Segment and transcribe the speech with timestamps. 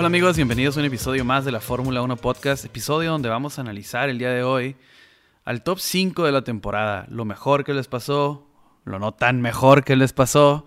[0.00, 3.58] Hola amigos, bienvenidos a un episodio más de la Fórmula 1 Podcast, episodio donde vamos
[3.58, 4.76] a analizar el día de hoy
[5.44, 8.48] al top 5 de la temporada, lo mejor que les pasó,
[8.86, 10.64] lo no tan mejor que les pasó.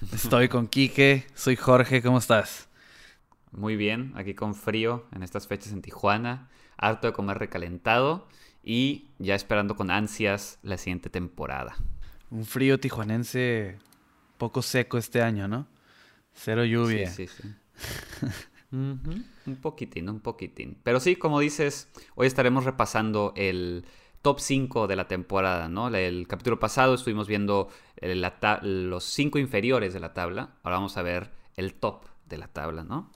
[0.12, 2.68] Estoy con Quique, soy Jorge, ¿cómo estás?
[3.50, 8.28] Muy bien, aquí con frío en estas fechas en Tijuana, harto de comer recalentado
[8.62, 11.74] y ya esperando con ansias la siguiente temporada.
[12.30, 13.76] Un frío tijuanense
[14.36, 15.66] poco seco este año, ¿no?
[16.32, 17.10] Cero lluvia.
[17.10, 18.28] Sí, sí, sí.
[18.70, 19.24] Un
[19.62, 20.78] poquitín, un poquitín.
[20.82, 23.84] Pero sí, como dices, hoy estaremos repasando el
[24.22, 25.88] top 5 de la temporada, ¿no?
[25.88, 27.68] El capítulo pasado estuvimos viendo
[28.62, 30.56] los 5 inferiores de la tabla.
[30.62, 33.10] Ahora vamos a ver el top de la tabla, ¿no?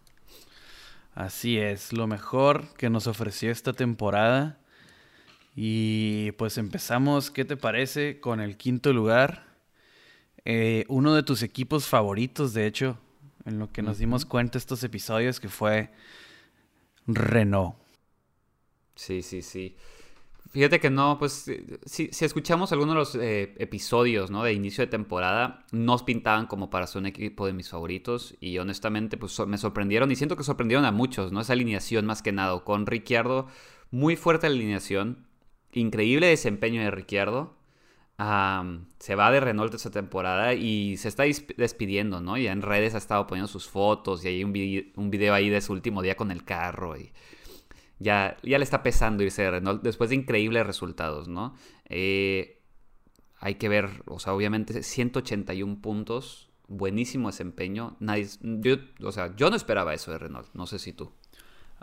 [1.15, 4.59] Así es, lo mejor que nos ofreció esta temporada.
[5.55, 8.21] Y pues empezamos, ¿qué te parece?
[8.21, 9.45] Con el quinto lugar.
[10.45, 12.99] Eh, uno de tus equipos favoritos, de hecho,
[13.45, 15.91] en lo que nos dimos cuenta estos episodios, que fue
[17.07, 17.77] Renault.
[18.95, 19.77] Sí, sí, sí.
[20.53, 21.51] Fíjate que no, pues
[21.87, 24.45] si, si escuchamos algunos de los eh, episodios ¿no?
[24.45, 28.59] de inicio de temporada, nos pintaban como para ser un equipo de mis favoritos y
[28.59, 31.41] honestamente pues me sorprendieron y siento que sorprendieron a muchos, ¿no?
[31.41, 33.47] Esa alineación más que nada, con Ricciardo,
[33.91, 35.27] muy fuerte alineación,
[35.73, 37.57] increíble desempeño de Ricciardo,
[38.19, 41.25] se va de Renault esta temporada y se está
[41.57, 42.37] despidiendo, ¿no?
[42.37, 45.73] Ya en redes ha estado poniendo sus fotos y hay un, video ahí de su
[45.73, 47.13] último día con el carro y
[47.99, 51.55] ya, ya le está pesando irse de Renault después de increíbles resultados, ¿no?
[51.89, 52.61] Eh,
[53.41, 57.97] hay que ver, o sea, obviamente 181 puntos, buenísimo desempeño.
[57.99, 61.13] Nadie, yo, o sea, yo no esperaba eso de Renault, no sé si tú.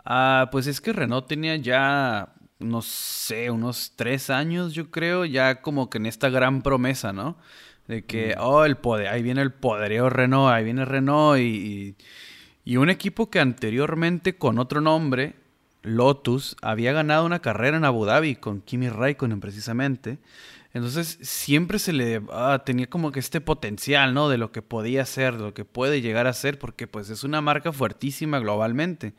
[0.04, 5.62] Ah, pues es que Renault tenía ya no sé, unos tres años, yo creo, ya
[5.62, 7.36] como que en esta gran promesa, ¿no?
[7.88, 11.96] De que, oh, el poder, ahí viene el podereo Renault, ahí viene Renault y,
[12.64, 15.34] y, un equipo que anteriormente con otro nombre,
[15.82, 20.18] Lotus, había ganado una carrera en Abu Dhabi con Kimi Raikkonen precisamente.
[20.72, 24.28] Entonces siempre se le ah, tenía como que este potencial, ¿no?
[24.28, 27.24] De lo que podía ser, de lo que puede llegar a ser, porque pues es
[27.24, 29.14] una marca fuertísima globalmente.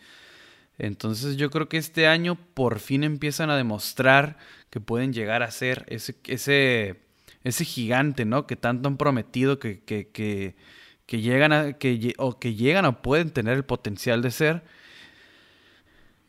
[0.77, 4.37] Entonces yo creo que este año por fin empiezan a demostrar
[4.69, 7.01] que pueden llegar a ser ese, ese,
[7.43, 8.47] ese gigante, ¿no?
[8.47, 13.31] Que tanto han prometido que, que, que, llegan a, que, o que llegan o pueden
[13.31, 14.63] tener el potencial de ser.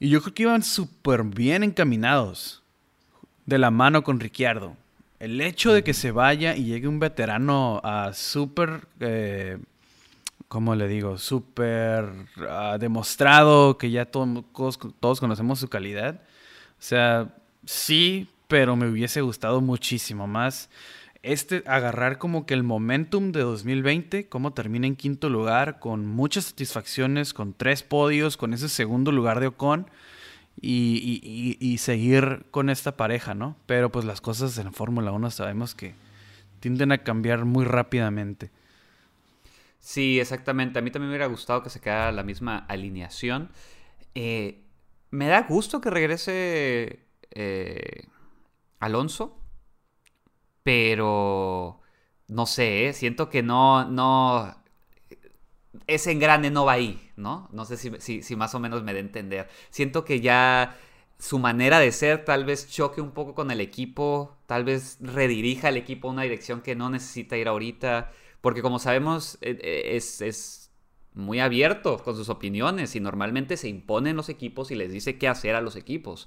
[0.00, 2.62] Y yo creo que iban súper bien encaminados
[3.46, 4.76] de la mano con Ricciardo.
[5.20, 9.58] El hecho de que se vaya y llegue un veterano a súper eh,
[10.52, 11.16] ¿cómo le digo?
[11.16, 12.12] Súper
[12.46, 16.16] ah, demostrado que ya todos, conocemos su calidad.
[16.72, 20.68] O sea, sí, pero me hubiese gustado muchísimo más
[21.22, 26.44] este agarrar como que el momentum de 2020, cómo termina en quinto lugar, con muchas
[26.44, 29.88] satisfacciones, con tres podios, con ese segundo lugar de Ocon
[30.60, 33.56] y, y seguir con esta pareja, ¿no?
[33.64, 35.94] Pero pues las cosas en Fórmula 1 sabemos que
[36.60, 38.50] tienden a cambiar muy rápidamente.
[39.82, 40.78] Sí, exactamente.
[40.78, 43.50] A mí también me hubiera gustado que se quedara la misma alineación.
[44.14, 44.64] Eh,
[45.10, 48.06] me da gusto que regrese eh,
[48.80, 49.38] Alonso,
[50.62, 51.80] pero
[52.28, 54.54] no sé, eh, siento que no, no,
[55.86, 57.48] ese engrane no va ahí, ¿no?
[57.52, 59.48] No sé si, si, más o menos me da a entender.
[59.70, 60.76] Siento que ya
[61.18, 65.68] su manera de ser tal vez choque un poco con el equipo, tal vez redirija
[65.68, 68.10] al equipo a una dirección que no necesita ir ahorita.
[68.42, 70.58] Porque como sabemos, e, e, es,
[71.14, 75.18] muy abierto con sus opiniones y normalmente se impone en los equipos y les dice
[75.18, 76.26] qué hacer a los equipos.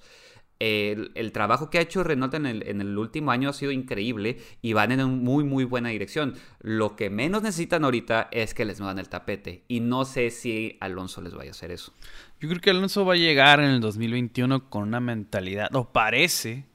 [0.59, 4.91] El, trabajo que ha hecho Renault en el, último año ha sido increíble y van
[4.91, 6.35] en una muy muy buena dirección.
[6.61, 10.77] Lo que menos necesitan ahorita es que les muevan el tapete y no sé si
[10.81, 11.91] Alonso les vaya a hacer eso.
[12.39, 16.65] Yo creo que Alonso va a llegar en el 2021 con una mentalidad, o parece,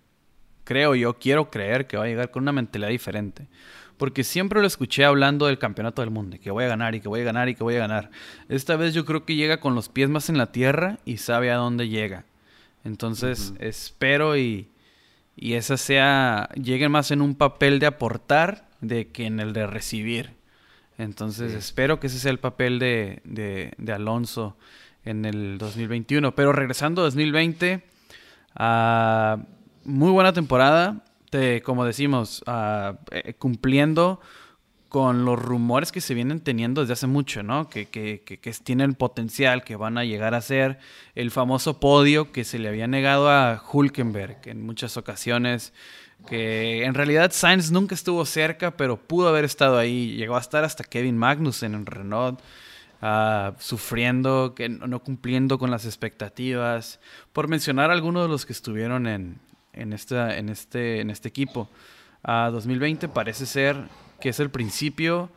[0.64, 3.46] creo yo, quiero creer que va a llegar con una mentalidad diferente
[4.00, 7.08] porque siempre lo escuché hablando del campeonato del mundo, que voy a ganar y que
[7.08, 8.10] voy a ganar y que voy a ganar.
[8.48, 11.50] Esta vez yo creo que llega con los pies más en la tierra y sabe
[11.50, 12.24] a dónde llega.
[12.82, 14.70] Entonces espero y,
[15.36, 19.66] y esa sea, llegue más en un papel de aportar de que en el de
[19.66, 20.30] recibir.
[20.96, 24.56] Entonces espero que ese sea el papel de, de, Alonso
[25.04, 26.34] en el 2021.
[26.34, 27.84] Pero regresando a 2020,
[28.54, 29.44] ah,
[29.84, 31.04] muy buena temporada
[31.64, 34.20] como decimos, ah, eh, cumpliendo
[34.90, 37.68] con los rumores que se vienen teniendo desde hace mucho, ¿no?
[37.68, 40.80] Que, que, que, que, tienen potencial, que van a llegar a ser
[41.14, 45.72] el famoso podio que se le había negado a Hulkenberg en muchas ocasiones,
[46.28, 50.64] que en realidad Sainz nunca estuvo cerca, pero pudo haber estado ahí, llegó a estar
[50.64, 52.40] hasta Kevin Magnussen en Renault.
[53.00, 57.00] ah, sufriendo, que no cumpliendo con las expectativas,
[57.32, 59.38] por mencionar algunos de los que estuvieron en,
[59.72, 61.68] en, esta, en, este, en este equipo.
[62.22, 63.88] 2020 parece ser
[64.20, 65.30] que es el principio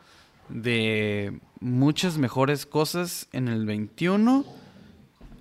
[0.48, 4.44] de muchas mejores cosas en el 21,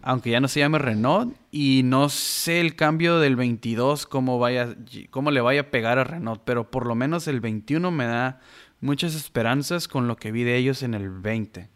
[0.01, 4.75] aunque ya no se llame Renault, y no sé el cambio del 22 cómo, vaya,
[5.10, 8.39] cómo le vaya a pegar a Renault, pero por lo menos el 21 me da
[8.80, 11.69] muchas esperanzas con lo que vi de ellos en el 20.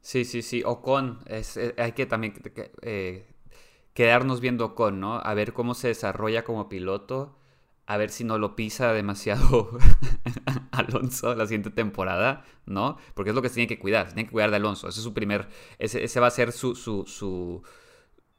[0.00, 0.62] Sí, sí, sí.
[0.64, 2.34] Ocon, es, eh, hay que también
[2.82, 3.31] eh,
[3.94, 5.16] quedarnos viendo Ocon, ¿no?
[5.16, 7.36] A ver cómo se desarrolla como piloto
[7.86, 9.70] a ver si no lo pisa demasiado
[10.70, 12.96] Alonso la siguiente temporada, ¿no?
[13.14, 14.88] Porque es lo que se tiene que cuidar, se tiene que cuidar de Alonso.
[14.88, 15.48] Ese es su primer,
[15.78, 17.62] ese, va a ser su, su, su,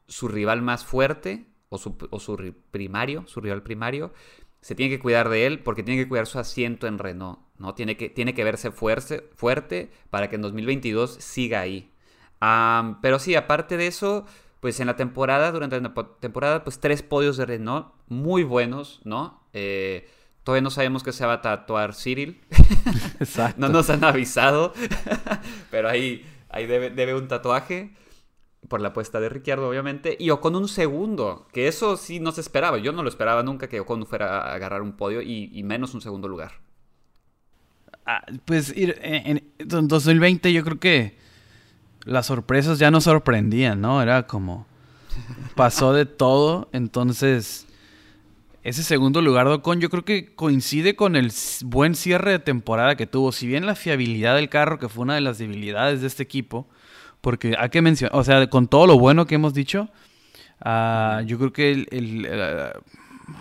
[0.08, 4.14] su rival más fuerte, o su, o su primario, su rival primario.
[4.62, 7.76] Se tiene que cuidar de él porque tiene que cuidar su asiento en Renault, ¿no?
[7.76, 11.92] Tiene que, tiene que verse fuerte, fuerte para que en 2022 siga ahí.
[13.02, 14.26] pero sí, aparte de eso,
[14.64, 19.44] pues en la temporada, durante la temporada, pues tres podios de Renault muy buenos, ¿no?
[19.52, 20.10] Eh,
[20.44, 22.40] todavía no sabemos qué se va a tatuar Cyril.
[23.20, 23.60] Exacto.
[23.60, 24.74] no nos han avisado,
[25.70, 27.94] pero ahí, ahí debe, un tatuaje
[28.70, 32.40] por la apuesta de Ricciardo, obviamente, y Ocon un segundo, que eso sí no se
[32.40, 32.78] esperaba.
[32.78, 36.00] Yo no lo esperaba nunca que Ocon fuera a agarrar un podio y, menos un
[36.00, 36.54] segundo lugar.
[38.06, 41.23] Ah, pues en, en 2020 yo creo que
[42.06, 44.02] las sorpresas ya no sorprendían, ¿no?
[44.02, 44.66] Era como
[45.56, 47.68] pasó de todo, entonces
[48.64, 51.32] ese segundo lugar de Ocon yo creo que coincide con el
[51.66, 53.32] buen cierre de temporada que tuvo.
[53.34, 56.68] Si bien la fiabilidad del carro, que fue una de las debilidades de este equipo,
[57.20, 59.90] porque hay que mencionar, o sea, con todo lo bueno que hemos dicho,
[60.62, 62.28] ah, yo creo que el,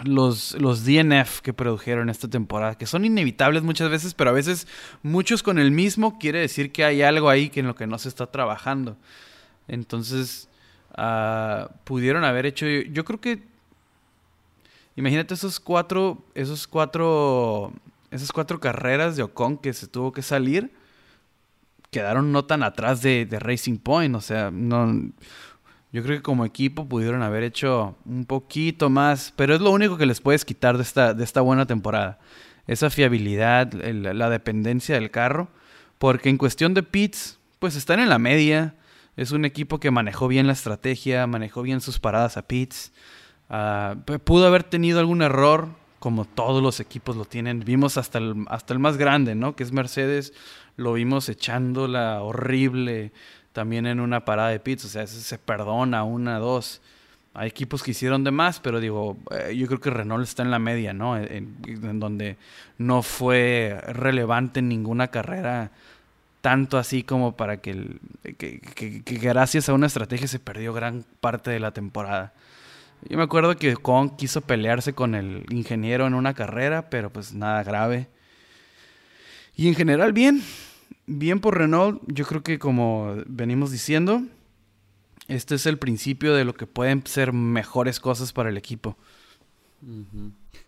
[0.05, 4.67] los, los DNF que produjeron esta temporada, que son inevitables muchas veces, pero a veces
[5.03, 7.99] muchos con el mismo quiere decir que hay algo ahí que en lo que no
[7.99, 8.97] se está trabajando.
[9.69, 10.49] Entonces,
[10.99, 13.43] uh, pudieron haber hecho, yo creo que,
[14.97, 17.73] imagínate esos cuatro, esos cuatro,
[18.11, 20.73] esas cuatro carreras de Ocon que se tuvo que salir,
[21.91, 25.13] quedaron no tan atrás de, de Racing Point, o sea, no
[25.93, 29.99] yo creo que como equipo pudieron haber hecho un poquito más, pero es lo único
[29.99, 32.19] que les puedes quitar de esta, de esta buena temporada.
[32.67, 35.49] Esa fiabilidad, la dependencia del carro,
[35.99, 38.75] porque en cuestión de pits, pues están en la media.
[39.17, 42.93] Es un equipo que manejó bien la estrategia, manejó bien sus paradas a pits.
[43.51, 45.69] Ah, pudo haber tenido algún error,
[45.99, 47.61] como todos los equipos lo tienen.
[47.61, 49.55] Vimos hasta el, hasta el más grande, ¿no?
[49.55, 50.33] Que es Mercedes.
[50.77, 53.13] Lo vimos echándola horrible
[53.53, 56.81] también en una parada de pits, o sea, se perdona una, dos.
[57.35, 60.51] Hay equipos que hicieron de más, pero digo, eh, yo creo que Renault está en
[60.51, 61.17] la media, ¿no?
[61.17, 61.57] En,
[61.99, 62.37] donde
[62.77, 65.71] no fue relevante en ninguna carrera,
[66.43, 67.99] tanto así como para que,
[68.37, 72.35] que, gracias a una estrategia se perdió gran parte de la temporada.
[73.09, 77.33] Yo me acuerdo que Kong quiso pelearse con el ingeniero en una carrera, pero pues
[77.33, 78.09] nada grave.
[79.57, 80.43] Y en general bien,
[81.07, 84.23] bien por Renault, yo creo que como venimos diciendo,
[85.29, 88.97] este es el principio de lo que pueden ser mejores cosas para el equipo.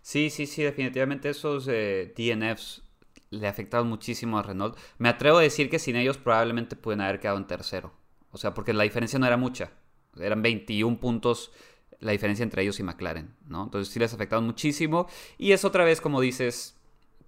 [0.03, 2.83] Sí, sí, sí, definitivamente esos eh, DNFs
[3.31, 4.77] le afectaron muchísimo a Renault.
[4.99, 7.93] Me atrevo a decir que sin ellos probablemente pueden haber quedado en tercero.
[8.31, 9.73] O sea, porque la diferencia no era mucha.
[10.17, 11.53] Eran 21 puntos
[12.01, 13.65] la diferencia entre ellos y McLaren, ¿no?
[13.65, 15.09] Entonces sí les afectaron muchísimo.
[15.39, 16.77] Y es otra vez, como dices,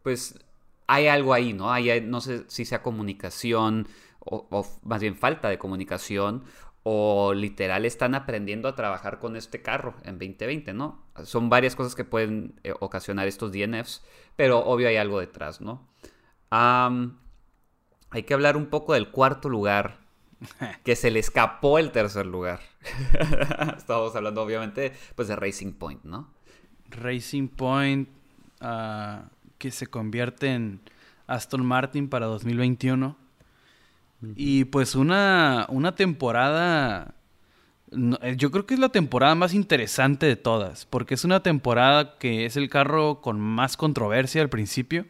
[0.03, 0.39] pues
[0.87, 1.73] hay algo ahí, ¿no?
[1.73, 3.89] Hay, no sé si sea comunicación
[4.21, 6.45] o, más bien falta de comunicación
[6.83, 11.05] o literal están aprendiendo a trabajar con este carro en 2020, ¿no?
[11.25, 14.05] Son varias cosas que pueden eh, ocasionar estos DNFs,
[14.37, 15.89] pero obvio hay algo detrás, ¿no?
[16.49, 19.99] hay que hablar un poco del cuarto lugar,
[20.85, 22.61] que se le escapó el tercer lugar.
[23.77, 26.33] Estamos hablando obviamente pues de Racing Point, ¿no?
[26.89, 28.09] Racing Point,
[28.61, 29.27] uh,
[29.59, 30.81] que se convierte en
[31.27, 33.17] Aston Martin para 2021.
[34.35, 37.15] Y pues una, una temporada,
[38.23, 42.17] eh, yo creo que es la temporada más interesante de todas, porque es una temporada
[42.19, 45.07] que es el carro con más controversia al principio.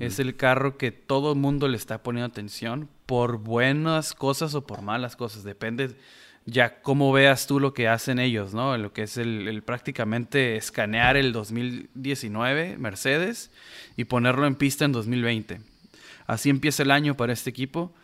[0.00, 4.66] Es el carro que todo el mundo le está poniendo atención por buenas cosas o
[4.66, 5.94] por malas cosas, depende
[6.46, 8.76] ya cómo veas tú lo que hacen ellos, ¿no?
[8.76, 13.50] Lo que es el, prácticamente escanear el 2019 Mercedes
[13.96, 15.60] y ponerlo en pista en 2020.
[16.26, 17.94] Así empieza el año para este equipo.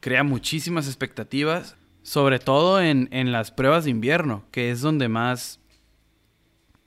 [0.00, 5.58] Crea muchísimas expectativas, sobre todo en, las pruebas de invierno, que es donde más...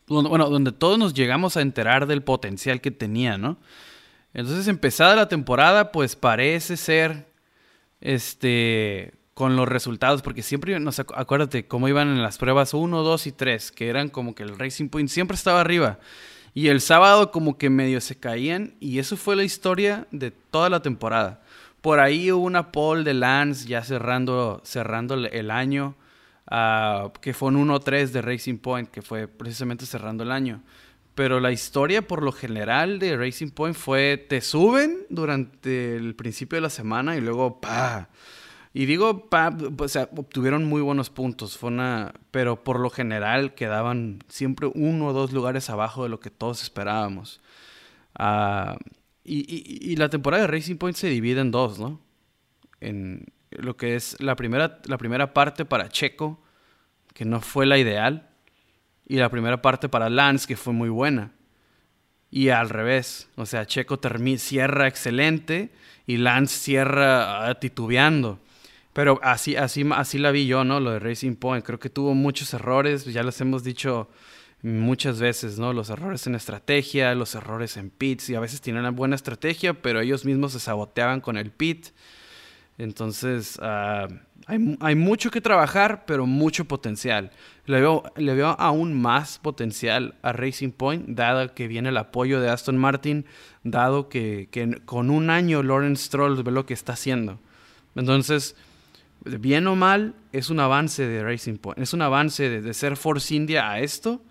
[0.07, 3.57] Bueno, donde todos nos llegamos a enterar del potencial que tenía, ¿no?
[4.33, 7.31] Entonces, empezada la temporada, pues parece ser
[8.01, 13.01] este, con los resultados, porque siempre, no sé, acuérdate cómo iban en las pruebas 1,
[13.01, 15.99] 2 y 3, que eran como que el Racing Point siempre estaba arriba.
[16.53, 20.69] Y el sábado como que medio se caían y eso fue la historia de toda
[20.69, 21.41] la temporada.
[21.81, 25.95] Por ahí hubo una pole de Lance ya cerrando, cerrando el año,
[26.51, 30.61] uh, que fue un 1-3 de Racing Point, que fue precisamente cerrando el año.
[31.15, 36.57] Pero la historia por lo general de Racing Point fue, te suben durante el principio
[36.57, 38.09] de la semana y luego, pa.
[38.73, 39.55] Y digo, pa,
[40.17, 45.31] obtuvieron muy buenos puntos, fue una, pero por lo general quedaban siempre uno o dos
[45.31, 47.39] lugares abajo de lo que todos esperábamos.
[49.23, 52.01] Y, y, y, la temporada de Racing Point se divide en dos, ¿no?
[52.81, 56.43] En lo que es la primera, la primera parte para Checo,
[57.13, 58.33] que no fue la ideal,
[59.07, 61.31] y la primera parte para Lance, que fue muy buena.
[62.31, 63.99] Y al revés, o sea, Checo
[64.37, 65.71] cierra excelente
[66.07, 68.39] y Lance cierra ah, titubeando.
[68.93, 70.79] Pero así, así, así la vi yo, ¿no?
[70.79, 71.65] Lo de Racing Point.
[71.65, 74.09] Creo que tuvo muchos errores, ya les hemos dicho
[74.61, 75.73] muchas veces, ¿no?
[75.73, 79.73] Los errores en estrategia, los errores en pits, y a veces tienen una buena estrategia,
[79.73, 81.87] pero ellos mismos se saboteaban con el pit.
[82.77, 84.07] Entonces, ah,
[84.47, 87.31] hay, mucho que trabajar, pero mucho potencial.
[87.65, 92.41] Le veo, le veo aún más potencial a Racing Point, dado que viene el apoyo
[92.41, 93.25] de Aston Martin,
[93.63, 94.49] dado que,
[94.85, 97.39] con un año Lawrence Stroll ve lo que está haciendo.
[97.95, 98.55] Entonces,
[99.25, 101.79] bien o mal, es un avance de Racing Point.
[101.79, 104.21] Es un avance de, ser Force India a esto.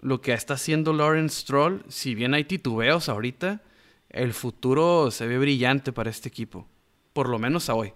[0.00, 3.62] Lo que está haciendo Lawrence Stroll, si bien hay titubeos ahorita,
[4.10, 6.68] el futuro se ve brillante para este equipo
[7.14, 7.94] por lo menos a hoy.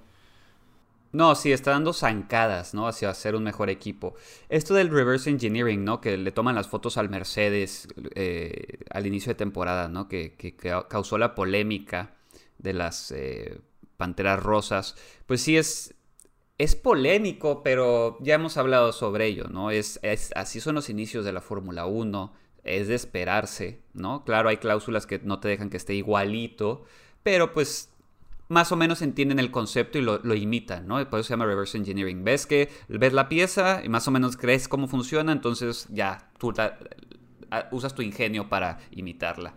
[1.10, 2.86] No, sí, está dando zancadas, ¿no?
[2.86, 4.14] Hacia ser un mejor equipo.
[4.48, 6.00] Esto del reverse engineering, ¿no?
[6.00, 10.06] Que le toman las fotos al Mercedes eh, al inicio de temporada, ¿no?
[10.08, 10.36] Que,
[10.88, 12.14] causó la polémica
[12.58, 13.58] de las eh,
[13.96, 14.96] Panteras Rosas.
[15.26, 15.94] Pues sí, es,
[16.58, 19.70] es polémico, pero ya hemos hablado sobre ello, ¿no?
[19.70, 20.00] Es,
[20.34, 22.32] así son los inicios de la Fórmula 1.
[22.64, 24.24] Es de esperarse, ¿no?
[24.24, 26.84] Claro, hay cláusulas que no te dejan que esté igualito,
[27.22, 27.90] pero pues
[28.48, 30.96] más o menos entienden el concepto y lo, imitan, ¿no?
[31.08, 32.24] Por eso se llama reverse engineering.
[32.24, 36.52] Ves que ves la pieza y más o menos crees cómo funciona, entonces ya tú
[37.70, 39.54] usas tu ingenio para imitarla.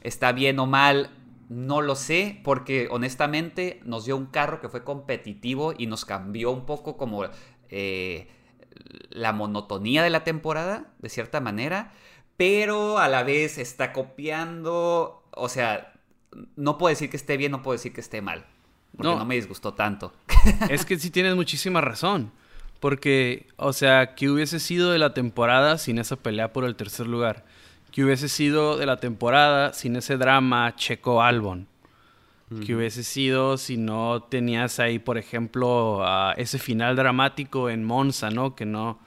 [0.00, 1.10] ¿Está bien o mal?
[1.48, 6.50] No lo sé, porque honestamente nos dio un carro que fue competitivo y nos cambió
[6.50, 7.24] un poco como
[7.68, 8.28] eh,
[9.10, 11.92] la monotonía de la temporada, de cierta manera,
[12.36, 15.94] pero a la vez está copiando, o sea,
[16.56, 18.46] no puedo decir que esté bien, no puedo decir que esté mal.
[18.96, 20.12] Porque no, me disgustó tanto.
[20.70, 22.32] Es que sí tienes muchísima razón.
[22.80, 27.06] Porque, o sea, ¿qué hubiese sido de la temporada sin esa pelea por el tercer
[27.06, 27.44] lugar?
[27.96, 31.66] ¿Qué hubiese sido de la temporada sin ese drama Checo Albon?
[32.66, 36.04] ¿Qué hubiese sido si no tenías ahí, por ejemplo,
[36.36, 38.54] ese final dramático en Monza, ¿no?
[38.54, 38.98] Que no,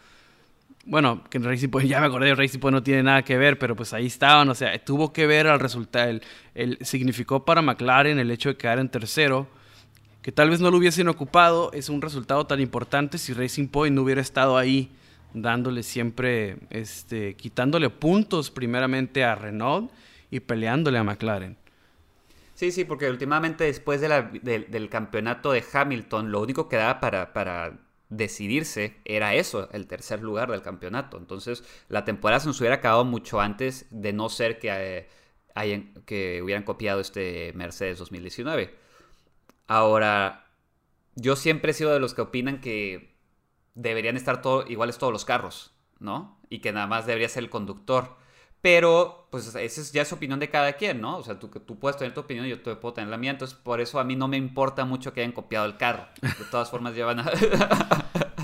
[0.85, 3.59] bueno, que en Racing Point, ya me acordé, Racing Point no tiene nada que ver,
[3.59, 6.23] pero pues ahí estaban, o sea, tuvo que ver al resultado, el,
[6.55, 9.45] el, significó para McLaren el hecho de quedar en tercero,
[10.23, 13.95] que tal vez no lo hubiesen ocupado, es un resultado tan importante si Racing Point
[13.95, 14.89] no hubiera estado ahí
[15.33, 19.91] dándole siempre, este, quitándole puntos primeramente a Renault
[20.31, 21.57] y peleándole a McLaren.
[22.55, 27.31] Sí, sí, porque últimamente después de del campeonato de Hamilton, lo único que daba para,
[27.31, 31.17] para decidirse era eso, el tercer lugar del campeonato.
[31.17, 35.07] Entonces la temporada se nos hubiera acabado mucho antes de no ser que,
[35.55, 38.75] eh, que hubieran copiado este Mercedes 2019.
[39.67, 40.47] Ahora,
[41.15, 43.15] yo siempre he sido de los que opinan que
[43.81, 46.39] deberían estar todo, iguales todos los carros, ¿no?
[46.49, 48.17] Y que nada más debería ser el conductor.
[48.61, 51.17] Pero, pues, esa es ya es opinión de cada quien, ¿no?
[51.17, 53.31] O sea, tú, tú puedes tener tu opinión y yo puedo tener la mía.
[53.31, 56.07] Entonces, por eso a mí no me importa mucho que hayan copiado el carro.
[56.21, 57.15] De todas formas, ya a...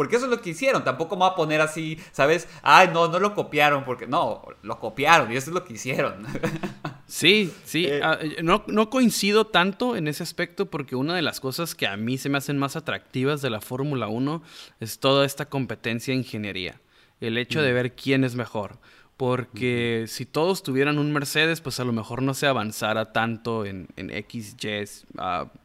[0.00, 0.82] porque eso es lo que hicieron.
[0.82, 2.48] Tampoco me voy a poner así, ¿sabes?
[2.62, 3.84] Ay, no, no lo copiaron.
[3.84, 6.24] Porque no, lo copiaron y eso es lo que hicieron.
[7.06, 7.84] sí, sí.
[7.84, 11.86] Eh, ah, no, no coincido tanto en ese aspecto porque una de las cosas que
[11.86, 14.42] a mí se me hacen más atractivas de la Fórmula 1
[14.80, 16.80] es toda esta competencia de ingeniería.
[17.20, 17.74] El hecho de mm.
[17.74, 18.78] ver quién es mejor
[19.20, 23.86] porque si todos tuvieran un Mercedes, pues a lo mejor no se avanzara tanto en,
[23.96, 24.88] en X, Y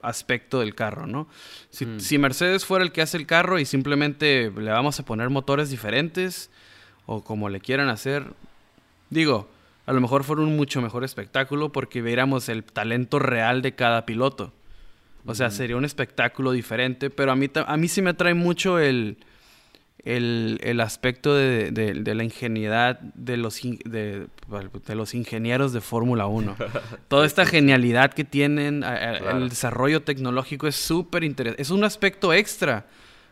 [0.01, 1.29] aspecto del carro, ¿no?
[1.79, 1.99] Mm.
[1.99, 5.69] Si, Mercedes fuera el que hace el carro y simplemente le vamos a poner motores
[5.69, 6.49] diferentes
[7.05, 8.33] o como le quieran hacer,
[9.09, 9.47] digo,
[9.85, 14.05] a lo mejor fuera un mucho mejor espectáculo porque viéramos el talento real de cada
[14.05, 14.51] piloto.
[15.25, 18.79] O sea, sería un espectáculo diferente, pero a mí, a mí sí me atrae mucho
[18.79, 19.15] el
[20.05, 24.27] el, aspecto de, la ingenuidad de los, de,
[24.89, 26.55] los ingenieros de Fórmula 1.
[27.07, 31.61] Toda esta genialidad que tienen, el desarrollo tecnológico es súper interesante.
[31.61, 32.85] Es un aspecto extra,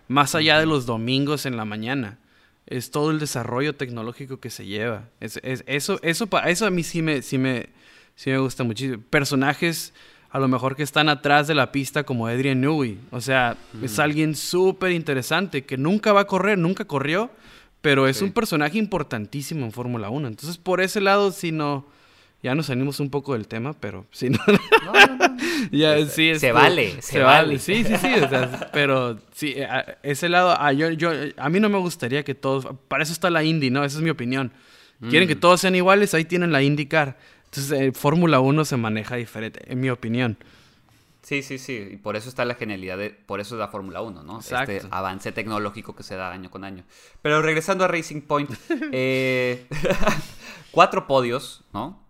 [0.08, 2.18] más allá de los domingos en la mañana.
[2.65, 5.10] Es todo el desarrollo tecnológico que se lleva.
[5.20, 7.70] Es, eso, eso, eso a mí sí me, sí me,
[8.15, 9.03] sí me gusta muchísimo.
[9.12, 9.94] Personajes
[10.33, 12.97] a lo mejor que están atrás de la pista como Adrian Newey.
[13.11, 17.29] O sea, es alguien súper interesante que nunca va a correr, nunca corrió,
[17.81, 20.27] pero es un personaje importantísimo en Fórmula 1.
[20.27, 21.85] Entonces, por ese lado, si no...
[22.41, 24.39] Ya nos salimos un poco del tema, pero si no...
[25.71, 27.59] ya, pues, sí, se vale, se, vale.
[27.59, 28.07] Sí, sí, sí.
[28.73, 32.67] pero sí, a, ese lado, a, yo, yo, a mí no me gustaría que todos...
[32.87, 33.85] Para eso está la Indy, ¿no?
[33.85, 34.51] Esa es mi opinión.
[35.09, 35.39] Quieren que mm.
[35.39, 37.17] todos sean iguales, ahí tienen la IndyCar.
[37.53, 40.38] Entonces, eh, Fórmula 1 se maneja diferente, en mi opinión.
[41.22, 41.88] Sí, sí, sí.
[41.91, 44.39] Y por eso está la genialidad, de, por eso es la Fórmula 1, ¿no?
[44.39, 46.83] Este avance tecnológico que se da año con año.
[47.22, 48.50] Pero regresando a Racing Point,
[48.91, 49.67] eh,
[50.72, 52.01] cuatro podios, ¿no?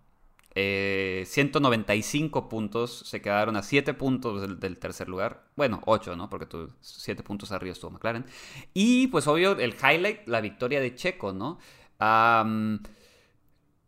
[0.54, 5.44] 195 eh, puntos, se quedaron a 7 puntos del, tercer lugar.
[5.56, 6.30] Bueno, 8, ¿no?
[6.30, 8.24] Porque tú 7 puntos arriba estuvo McLaren.
[8.72, 11.58] Y pues obvio, el highlight, la victoria de Checo, ¿no?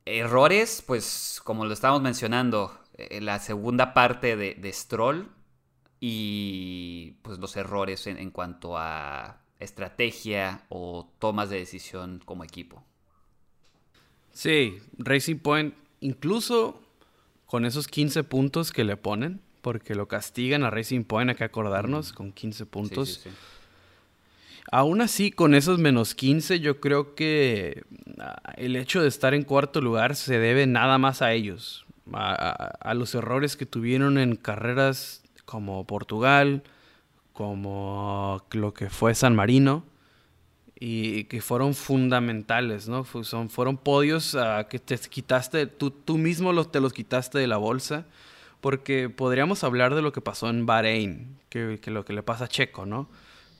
[0.06, 5.28] Errores, pues como lo estábamos mencionando, en la segunda parte de, Stroll
[6.00, 12.82] y pues los errores en, cuanto a estrategia o tomas de decisión como equipo.
[14.32, 16.82] Sí, Racing Point, incluso
[17.47, 21.45] con esos 15 puntos que le ponen, porque lo castigan a Racing Point, hay que
[21.45, 23.08] acordarnos, con 15 puntos.
[23.08, 23.36] Sí, sí, sí.
[24.72, 27.84] Aún así, con esos menos 15, yo creo que
[28.18, 32.94] ah, el hecho de estar en cuarto lugar se debe nada más a ellos, a,
[32.94, 36.62] los errores que tuvieron en carreras como Portugal,
[37.32, 39.84] como lo que fue San Marino,
[40.78, 43.04] y que fueron fundamentales, ¿no?
[43.22, 47.46] Son, fueron podios ah, que te quitaste, tú, tú mismo los, te los quitaste de
[47.46, 48.04] la bolsa,
[48.60, 52.44] porque podríamos hablar de lo que pasó en Bahrein, que, que lo que le pasa
[52.46, 53.08] a Checo, ¿no?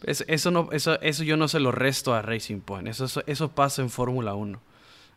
[0.07, 2.89] Eso, no, eso, eso yo no se lo resto a Racing Point.
[2.89, 4.61] Eso, eso, pasa en Fórmula 1.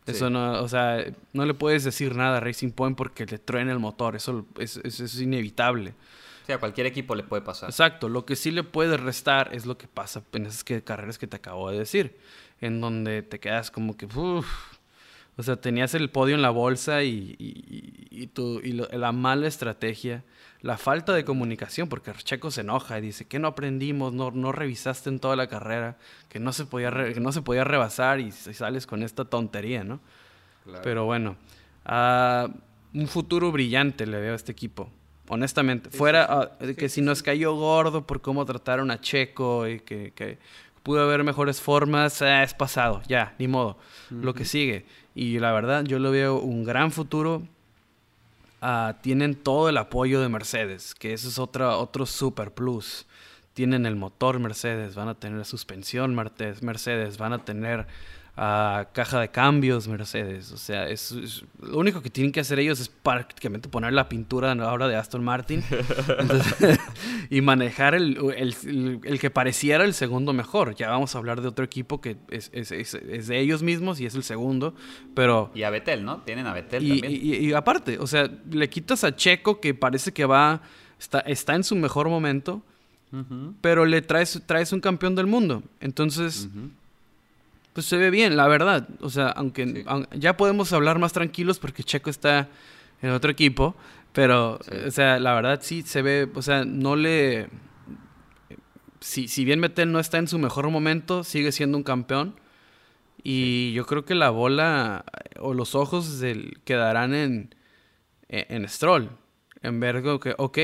[0.06, 3.70] Eso no, o sea, no le puedes decir nada a Racing Point porque le truena
[3.70, 4.16] el motor.
[4.16, 5.94] Eso es, es, inevitable.
[6.46, 7.68] Sí, a cualquier equipo le puede pasar.
[7.68, 8.08] Exacto.
[8.08, 11.36] Lo que sí le puede restar es lo que pasa en esas carreras que te
[11.36, 12.16] acabo de decir.
[12.60, 14.08] En donde te quedas como que,
[15.36, 17.89] o sea, tenías el podio en la bolsa y, y,
[18.22, 20.24] y, tu, y la mala estrategia
[20.62, 24.52] la falta de comunicación, porque Checo se enoja y dice que no aprendimos, no, no
[24.52, 25.96] revisaste en toda la carrera,
[26.28, 30.00] que no se podía, que no se podía rebasar y, sales con esta tontería, ¿no?
[30.82, 31.36] Pero bueno,
[32.94, 34.90] un futuro brillante le veo a este equipo,
[35.28, 35.90] honestamente.
[35.90, 40.38] Fuera ah, que si nos cayó gordo por cómo trataron a Checo y que,
[40.82, 43.78] pudo haber mejores formas, eh, es pasado, ya, ni modo.
[44.10, 44.84] Lo que sigue.
[45.14, 47.42] Y la verdad, yo le veo un gran futuro
[48.60, 53.06] Ah, tienen todo el apoyo de Mercedes, que eso es otra, otro super plus.
[53.54, 57.86] Tienen el motor Mercedes, van a tener suspensión Mercedes, van a tener
[58.36, 60.52] a caja de cambios Mercedes.
[60.52, 64.52] O sea, es, lo único que tienen que hacer ellos es prácticamente poner la pintura
[64.52, 65.62] ahora de Aston Martin
[67.30, 70.74] y manejar el, que pareciera el segundo mejor.
[70.74, 74.22] Ya vamos a hablar de otro equipo que es, de ellos mismos y es el
[74.22, 74.74] segundo,
[75.14, 75.50] pero...
[75.54, 76.22] Y a Betel, ¿no?
[76.22, 77.44] Tienen a Betel y, también.
[77.44, 80.62] Y, aparte, o sea, le quitas a Checo que parece que va...
[80.98, 82.62] Está, está en su mejor momento,
[83.62, 85.62] pero le traes, traes un campeón del mundo.
[85.80, 86.48] Entonces
[87.80, 88.86] pues se ve bien, la verdad.
[89.00, 92.50] O sea, aunque, ya podemos hablar más tranquilos porque Checo está
[93.00, 93.74] en otro equipo,
[94.12, 97.48] pero, o sea, la verdad sí se ve, o sea, no le...
[99.00, 102.38] Si, si bien Metel no está en su mejor momento, sigue siendo un campeón.
[103.22, 105.06] Y yo creo que la bola
[105.38, 107.54] o los ojos del, quedarán en,
[108.28, 109.08] en, Stroll.
[109.62, 110.58] En ver que, ok,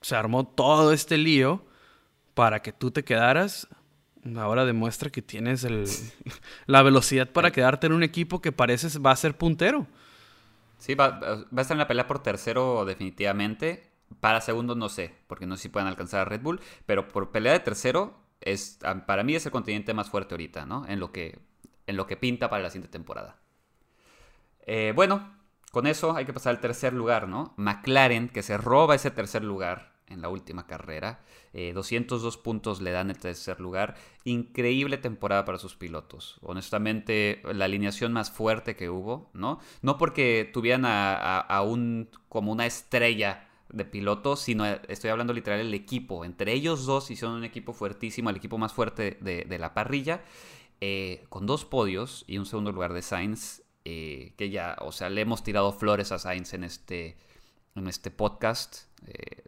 [0.00, 1.66] se armó todo este lío
[2.32, 3.68] para que tú te quedaras
[4.36, 5.86] Ahora demuestra que tienes el,
[6.66, 9.86] la velocidad para quedarte en un equipo que parece va a ser puntero.
[10.78, 13.90] Sí, va, va, a estar en la pelea por tercero definitivamente.
[14.20, 17.30] Para segundo no sé, porque no sé si pueden alcanzar a Red Bull, pero por
[17.30, 20.84] pelea de tercero es para mí es el continente más fuerte ahorita, ¿no?
[20.88, 21.38] En lo que,
[21.86, 23.36] en lo que pinta para la siguiente temporada.
[24.66, 25.38] Eh, bueno,
[25.70, 27.54] con eso hay que pasar al tercer lugar, ¿no?
[27.56, 31.20] McLaren, que se roba ese tercer lugar en la última carrera.
[31.52, 33.96] 202 eh, puntos le dan el tercer lugar.
[34.24, 36.38] Increíble temporada para sus pilotos.
[36.42, 39.60] Honestamente, la alineación más fuerte que hubo, ¿no?
[39.82, 45.74] No porque tuvieran a, un, como una estrella de piloto, sino estoy hablando literal del
[45.74, 46.24] equipo.
[46.24, 50.22] Entre ellos dos hicieron un equipo fuertísimo, el equipo más fuerte de, la parrilla,
[50.80, 55.08] eh, con dos podios y un segundo lugar de Sainz, eh, que ya, o sea,
[55.08, 57.16] le hemos tirado flores a Sainz en este,
[57.74, 58.84] en este podcast.
[59.06, 59.44] Eh,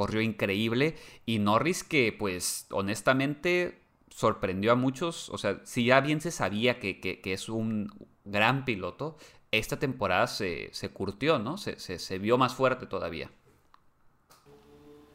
[0.00, 6.22] corrió increíble y Norris que pues honestamente sorprendió a muchos, o sea, si ya bien
[6.22, 7.92] se sabía que, es un
[8.24, 9.18] gran piloto,
[9.50, 11.58] esta temporada se, curtió, ¿no?
[11.58, 13.30] Se, se, vio más fuerte todavía.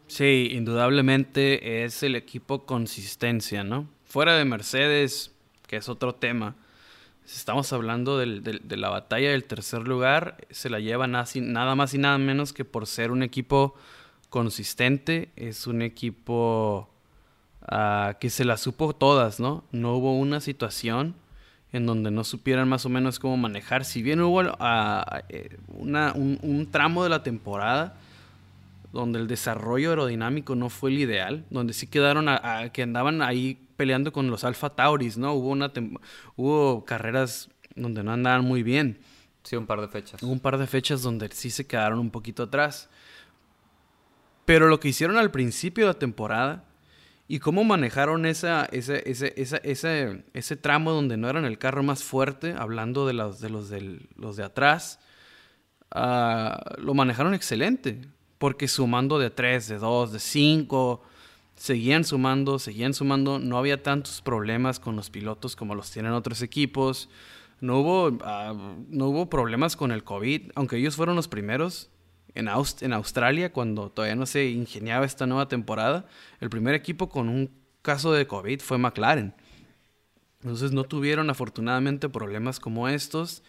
[0.05, 3.89] Sí, indudablemente es el equipo consistencia, ¿no?
[4.03, 5.33] Fuera de Mercedes,
[5.65, 6.57] que es otro tema,
[7.25, 12.19] estamos hablando de la batalla del tercer lugar, se la lleva nada más y nada
[12.19, 13.73] menos que por ser un equipo
[14.35, 16.89] consistente, es un equipo
[17.61, 19.63] ah, que se la supo todas, ¿no?
[19.71, 21.15] No hubo una situación
[21.71, 23.85] en donde no supieran más o menos cómo manejar.
[23.85, 27.95] Si bien hubo ah, eh, un, tramo de la temporada
[28.91, 33.57] donde el desarrollo aerodinámico no fue el ideal, donde sí quedaron a, que andaban ahí
[33.77, 35.31] peleando con los Alfa Tauris, ¿no?
[35.31, 35.71] Hubo, una
[36.35, 38.99] hubo carreras donde no andaban muy bien.
[39.43, 40.21] Sí, un par de fechas.
[40.21, 42.89] Hubo un par de fechas donde sí se quedaron un poquito atrás.
[44.45, 46.65] Pero lo que hicieron al principio de la temporada
[47.27, 52.03] y cómo manejaron esa, ese, ese, ese, ese, tramo donde no eran el carro más
[52.03, 53.71] fuerte, hablando de los de, los
[54.15, 54.99] los de atrás,
[55.91, 58.01] ah, lo manejaron excelente.
[58.37, 61.01] Porque sumando de 3, de 2, de 5,
[61.55, 63.39] seguían sumando, seguían sumando.
[63.39, 67.09] No había tantos problemas con los pilotos como los tienen otros equipos.
[67.61, 68.53] No hubo, ah,
[68.89, 71.89] no hubo problemas con el COVID, aunque ellos fueron los primeros
[72.35, 72.47] en,
[72.81, 76.05] en Australia, cuando todavía no se ingeniaba esta nueva temporada,
[76.41, 77.49] el primer equipo con un
[77.81, 79.33] caso de COVID fue McLaren.
[80.41, 83.41] Entonces no tuvieron afortunadamente problemas como estos.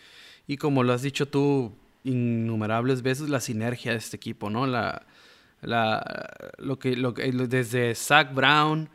[0.46, 4.66] Y como lo has dicho tú innumerables veces, la sinergia de este equipo, ¿no?
[4.66, 5.03] La,
[5.61, 8.88] la, lo que, lo desde Zach Brown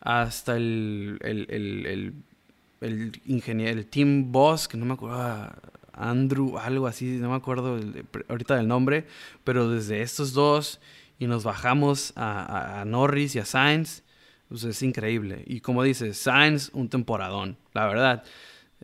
[0.00, 2.14] hasta el, el, el,
[2.80, 5.56] el, ingeniero, el Team Boss, que no me acuerdo, ah,
[5.98, 7.78] Andrew, algo así, no me acuerdo
[8.28, 9.06] ahorita del nombre,
[9.44, 10.80] pero desde estos dos
[11.18, 14.04] y nos bajamos a, Norris y a Sainz,
[14.48, 15.42] pues es increíble.
[15.46, 18.24] Y como dices, Sainz, un temporadón, la verdad.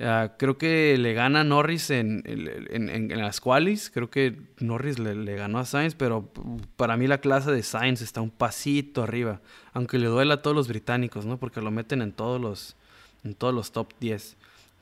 [0.01, 2.25] Ah, creo que le gana Norris en,
[3.17, 6.33] las qualis, creo que Norris le, ganó a Sainz, pero
[6.75, 9.41] para mí la clase de Sainz está un pasito arriba,
[9.73, 11.39] aunque le duela a todos los británicos, ¿no?
[11.39, 12.77] Porque lo meten en todos los,
[13.23, 14.37] en todos los top 10.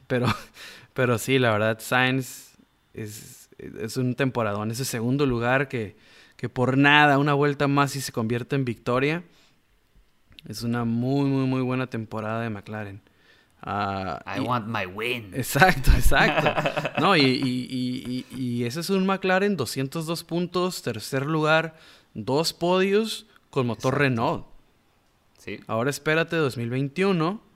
[0.07, 0.27] Pero,
[0.95, 2.55] pero sí, la verdad, Sainz
[2.95, 4.71] es, es un temporadón.
[4.71, 5.97] Ese segundo lugar que,
[6.37, 9.25] que por nada, una vuelta más y se convierte en victoria.
[10.49, 13.01] Es una muy, muy, muy buena temporada de McLaren.
[13.65, 15.33] Uh, I want my win.
[15.35, 16.53] Exacto, exacto.
[17.01, 21.77] no, y, y, y, y, ese es un McLaren, 202 puntos, tercer lugar,
[22.13, 24.47] dos podios con motor Renault.
[25.39, 25.61] Sí.
[25.69, 27.52] Ahora espérate 2021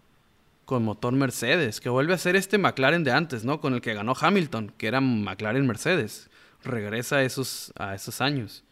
[0.67, 3.61] con motor Mercedes, que vuelve a ser este McLaren de antes, ¿no?
[3.61, 6.29] Con el que ganó Hamilton, que era McLaren Mercedes.
[6.63, 8.65] Regresa a esos, a esos años.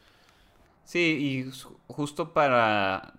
[0.85, 1.51] Sí, y
[1.87, 3.15] justo para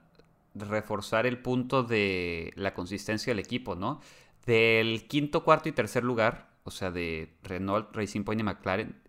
[0.54, 4.02] reforzar el punto de la consistencia del equipo, ¿no?
[4.46, 9.02] Del quinto, cuarto y tercer lugar, o sea, de Renault, Racing Point y McLaren,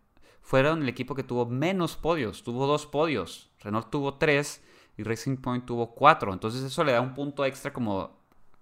[0.42, 3.50] fueron el equipo que tuvo menos podios, tuvo dos podios.
[3.60, 4.62] Renault tuvo tres
[4.96, 6.32] y Racing Point tuvo cuatro.
[6.32, 8.15] Entonces eso le da un punto extra como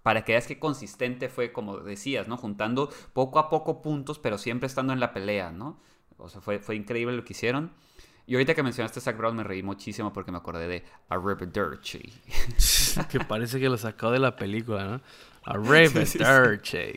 [0.04, 2.36] para que veas que consistente fue, como decías, ¿no?
[2.36, 5.80] Juntando poco a poco puntos, pero siempre estando en la pelea, ¿no?
[6.18, 7.72] O sea, fue, fue increíble lo que hicieron.
[8.26, 12.02] Y ahorita que mencionaste a Zach Brown me reí muchísimo porque me acordé de Arrivederci.
[13.10, 15.00] que parece que lo sacó de la película, ¿no?
[15.46, 16.18] Arrivederci.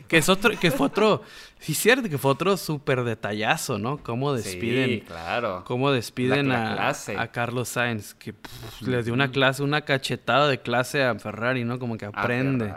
[0.08, 1.22] Que, es otro, que fue otro,
[1.58, 3.98] sí cierto, que fue otro súper detallazo, ¿no?
[3.98, 5.64] Cómo despiden, sí, claro.
[5.66, 8.34] Cómo despiden a, a, Carlos Sainz, que
[8.80, 11.78] les dio una clase, una cachetada de clase a Ferrari, ¿no?
[11.78, 12.72] Como que aprende.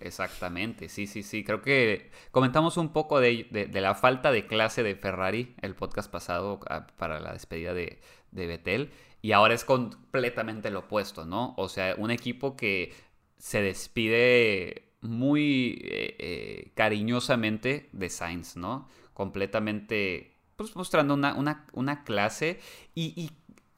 [0.00, 1.42] Exactamente, sí, sí, sí.
[1.44, 6.10] Creo que comentamos un poco de, de, la falta de clase de Ferrari el podcast
[6.10, 8.90] pasado ah, para la despedida de, de Vettel.
[9.24, 11.54] Y ahora es completamente lo opuesto, ¿no?
[11.56, 12.92] O sea, un equipo que
[13.38, 18.86] se despide muy eh, eh, cariñosamente de Sainz, ¿no?
[19.14, 22.60] Completamente, pues mostrando una, una, una clase
[22.94, 23.30] y, y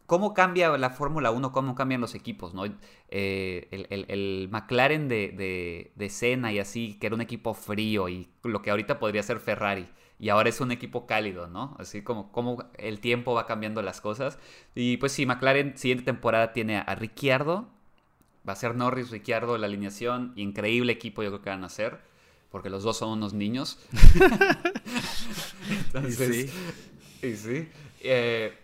[0.06, 2.64] cómo cambia la Fórmula 1, cómo cambian los equipos, ¿no?
[3.08, 8.62] Eh, el, McLaren de, de, Senna y así, que era un equipo frío y lo
[8.62, 9.86] que ahorita podría ser Ferrari.
[10.18, 11.76] Y ahora es un equipo cálido, ¿no?
[11.78, 14.38] Así como, como el tiempo va cambiando las cosas.
[14.74, 17.68] Y pues sí, McLaren siguiente temporada tiene a Ricciardo.
[18.48, 20.32] Va a ser Norris, Ricciardo, la alineación.
[20.36, 21.98] Increíble equipo yo creo que van a ser.
[22.50, 23.78] Porque los dos son unos niños.
[25.70, 26.50] Entonces,
[27.20, 27.28] sí.
[27.28, 27.68] Y sí.
[28.00, 28.56] Eh,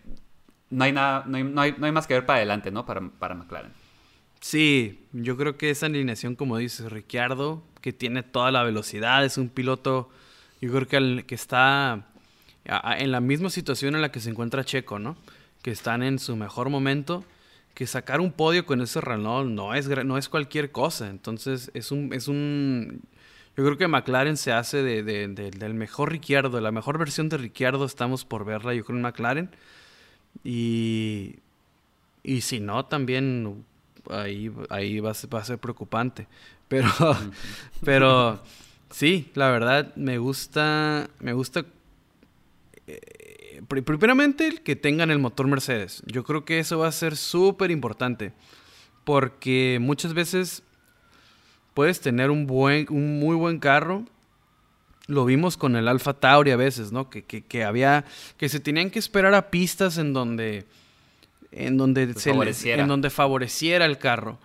[0.71, 2.83] no hay, nada, no hay, no hay, más que ver para adelante, ¿no?
[2.85, 3.82] Para, para McLaren.
[4.43, 9.37] Sí, yo creo que esa alineación, como dices, Ricciardo, que tiene toda la velocidad, es
[9.37, 10.09] un piloto,
[10.59, 12.07] yo creo que, que está
[12.65, 15.15] en la misma situación en la que se encuentra Checo, ¿no?
[15.61, 17.23] Que están en su mejor momento,
[17.73, 21.91] que sacar un podio con ese Renault no es, no es cualquier cosa, entonces es
[21.93, 23.01] un, es un,
[23.55, 27.85] yo creo que McLaren se hace de, del mejor Ricciardo, la mejor versión de Ricciardo
[27.85, 29.49] estamos por verla, yo creo en McLaren.
[30.43, 31.37] Y,
[32.23, 33.63] y si no, también
[34.09, 36.27] ahí, ahí va, a ser, va a ser preocupante.
[36.69, 36.89] Pero,
[37.83, 38.41] pero
[38.89, 41.65] sí, la verdad me gusta, me gusta
[42.87, 46.01] eh, primeramente que tengan el motor Mercedes.
[46.07, 48.33] Yo creo que eso va a ser súper importante.
[49.03, 50.63] Porque muchas veces
[51.73, 54.05] puedes tener un, buen, un muy buen carro.
[55.07, 57.09] Lo vimos con el Alfa Tauri a veces, ¿no?
[57.09, 58.05] Que, que, había.
[58.37, 60.65] que se tenían que esperar a pistas en donde.
[61.55, 64.39] En donde, se en donde favoreciera el carro.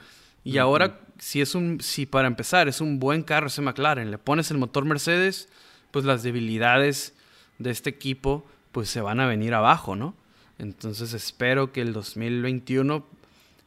[0.45, 1.81] Y ahora, si es un.
[1.81, 5.49] Si para empezar es un buen carro ese McLaren, le pones el motor Mercedes,
[5.91, 7.15] pues las debilidades
[7.59, 10.15] de este equipo, pues se van a venir abajo, ¿no?
[10.59, 13.05] Entonces espero que el 2021.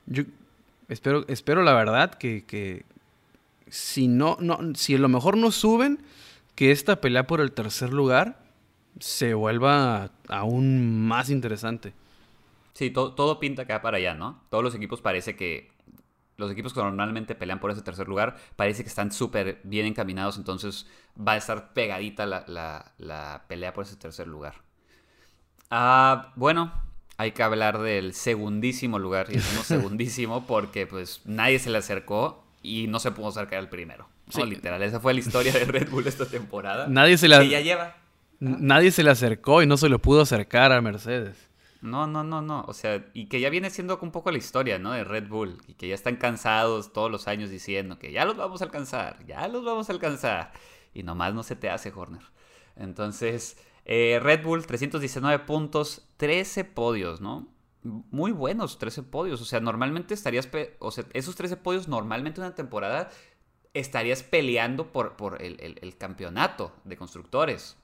[0.08, 0.24] Yo
[0.88, 2.86] espero, espero la verdad que, que,
[3.70, 6.00] si no, no, si a lo mejor no suben,
[6.56, 8.44] que esta pelea por el tercer lugar
[9.00, 11.94] se vuelva aún más interesante.
[12.82, 14.42] Sí, todo pinta va para allá, ¿no?
[14.50, 15.70] Todos los equipos parece que.
[16.38, 20.38] Los equipos que normalmente pelean por ese tercer lugar parece que están súper bien encaminados,
[20.38, 24.56] entonces va a estar pegadita la, pelea por ese tercer lugar.
[25.70, 26.74] Ah, bueno,
[27.18, 32.44] hay que hablar del segundísimo lugar, y decimos segundísimo porque pues nadie se le acercó
[32.64, 34.08] y no se pudo acercar al primero.
[34.30, 34.44] Sí.
[34.44, 36.88] literal, esa fue la historia de Red Bull esta temporada.
[36.88, 37.96] Nadie se le ya lleva.
[38.40, 41.51] Nadie se le acercó y no se le pudo acercar a Mercedes.
[41.82, 42.64] No, no, no, no.
[42.68, 44.92] O sea, y que ya viene siendo un poco la historia, ¿no?
[44.92, 45.58] De Red Bull.
[45.68, 49.26] Y que ya están cansados todos los años diciendo que ya los vamos a alcanzar,
[49.26, 50.54] ya los vamos a alcanzar.
[50.94, 52.24] Y nomás no se te hace, Horner.
[52.76, 57.48] Entonces, eh, Red Bull, 319 puntos, 13 podios, ¿no?
[57.84, 59.42] muy buenos 13 podios.
[59.42, 60.50] O sea, normalmente estarías.
[60.80, 63.10] O sea, esos 13 podios, normalmente en una temporada
[63.74, 67.78] estarías peleando por, por el, campeonato de constructores.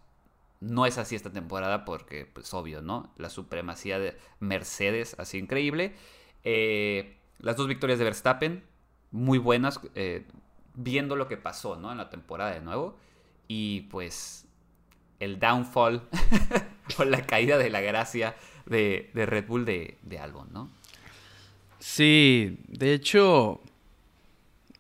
[0.60, 3.14] No es así esta temporada porque, pues obvio, ¿no?
[3.18, 5.96] La supremacía de Mercedes, así increíble.
[6.44, 8.64] Eh, las dos victorias de Verstappen,
[9.12, 10.26] muy buenas, eh,
[10.74, 11.92] viendo lo que pasó, ¿no?
[11.92, 12.98] En la temporada de nuevo.
[13.48, 14.48] Y pues
[15.20, 16.08] el downfall
[16.98, 20.70] o la caída de la gracia de, Red Bull de, de Albon, ¿no?
[21.80, 23.62] Sí, de hecho,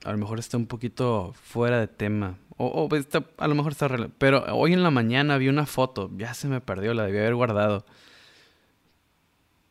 [0.03, 2.37] a lo mejor está un poquito fuera de tema.
[2.57, 2.89] O,
[3.37, 3.87] a lo mejor está...
[4.17, 7.35] Pero hoy en la mañana vi una foto, ya se me perdió, la debí haber
[7.35, 7.85] guardado.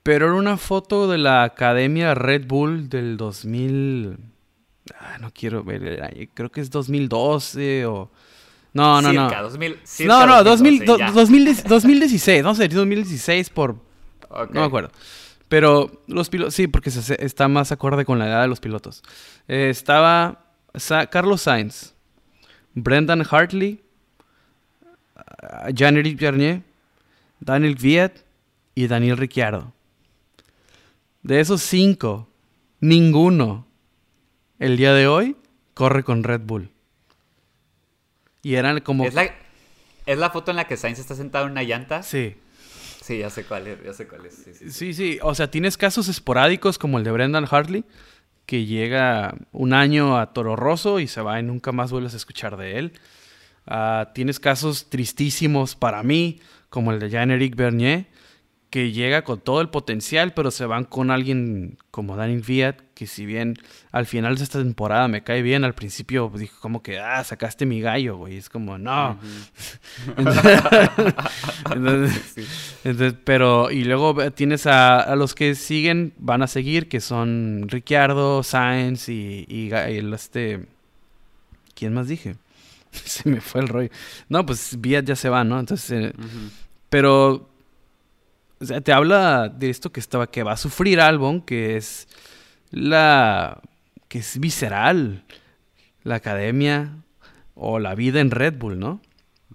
[0.03, 4.19] Pero era una foto de la Academia Red Bull del 2000...
[5.01, 8.11] Ah, no quiero ver, creo que es 2012 o...
[8.73, 9.31] No, no, no.
[9.31, 13.77] no, no, 2016, no sé, 2016 por,
[14.51, 14.91] no me acuerdo.
[15.49, 19.03] Pero los pilotos, sí, porque está más acorde con la edad de los pilotos.
[19.49, 20.45] Eh, estaba
[21.11, 21.95] Carlos Sainz,
[22.77, 23.83] Brendan Hartley,
[25.73, 26.63] Jean-Éric Bernier,
[27.41, 28.25] Daniel Viet
[28.75, 29.73] y Daniel Ricciardo.
[31.23, 32.29] De esos cinco,
[32.81, 33.67] ninguno
[34.59, 35.37] el día de hoy
[35.73, 36.71] corre con Red Bull.
[38.43, 39.05] Y eran como...
[39.05, 39.35] ¿Es la,
[40.05, 42.03] ¿Es la foto en la que Sainz está sentado en una llanta?
[42.03, 42.37] Sí.
[43.01, 44.35] Sí, ya sé cuál es, ya sé cuál es.
[44.71, 47.85] Sí sí, O sea, tienes casos esporádicos como el de Brendan Hartley,
[48.47, 52.17] que llega un año a Toro Rosso y se va y nunca más vuelves a
[52.17, 52.93] escuchar de él.
[53.67, 58.07] Ah, tienes casos tristísimos para mí, como el de Jean-Éric Bernier,
[58.71, 63.07] que llega con todo el potencial, pero se van con alguien como Daniel Fiat, que
[63.07, 63.57] si bien
[63.93, 67.65] al final de esta temporada me cae bien, al principio dijo como que, ah, sacaste
[67.65, 68.37] mi gallo, güey.
[68.37, 69.19] Es como, no.
[71.75, 78.43] entonces, pero, y luego tienes a, los que siguen, van a seguir, que son Ricciardo,
[78.43, 80.67] Sainz y, y, el este...
[81.75, 82.37] ¿Quién más dije?
[83.05, 83.91] se me fue el rollo.
[84.29, 85.59] No, pues Fiat ya se va, ¿no?
[85.61, 86.13] Entonces, eh,
[86.89, 87.49] pero
[88.61, 92.09] o sea, te habla de esto que estaba, que va a sufrir Albon, que es
[92.71, 93.61] la,
[94.09, 95.25] que es visceral,
[96.03, 97.05] la academia
[97.55, 99.01] o la vida en Red Bull, ¿no?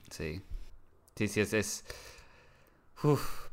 [0.09, 0.41] Sí.
[1.15, 1.85] Sí, sí, es, es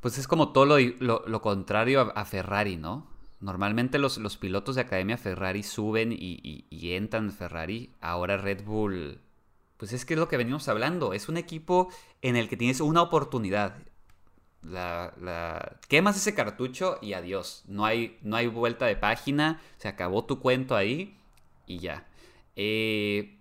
[0.01, 0.79] pues es como todo lo,
[1.27, 3.07] lo, contrario a, Ferrari, ¿no?
[3.41, 7.93] Normalmente los, los, pilotos de Academia Ferrari suben y, y, entran en Ferrari.
[8.01, 9.21] Ahora Red Bull,
[9.77, 11.13] pues es que es lo que venimos hablando.
[11.13, 11.89] Es un equipo
[12.21, 13.77] en el que tienes una oportunidad
[14.69, 17.65] la, quemas ese cartucho y adiós.
[17.67, 21.17] No hay, no hay vuelta de página, se acabó tu cuento ahí
[21.67, 22.07] y ya.
[22.57, 23.39] Eh,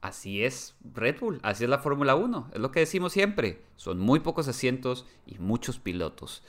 [0.00, 3.62] así es Red Bull, así es la Fórmula 1, es lo que decimos siempre.
[3.76, 6.42] Son muy pocos asientos y muchos pilotos.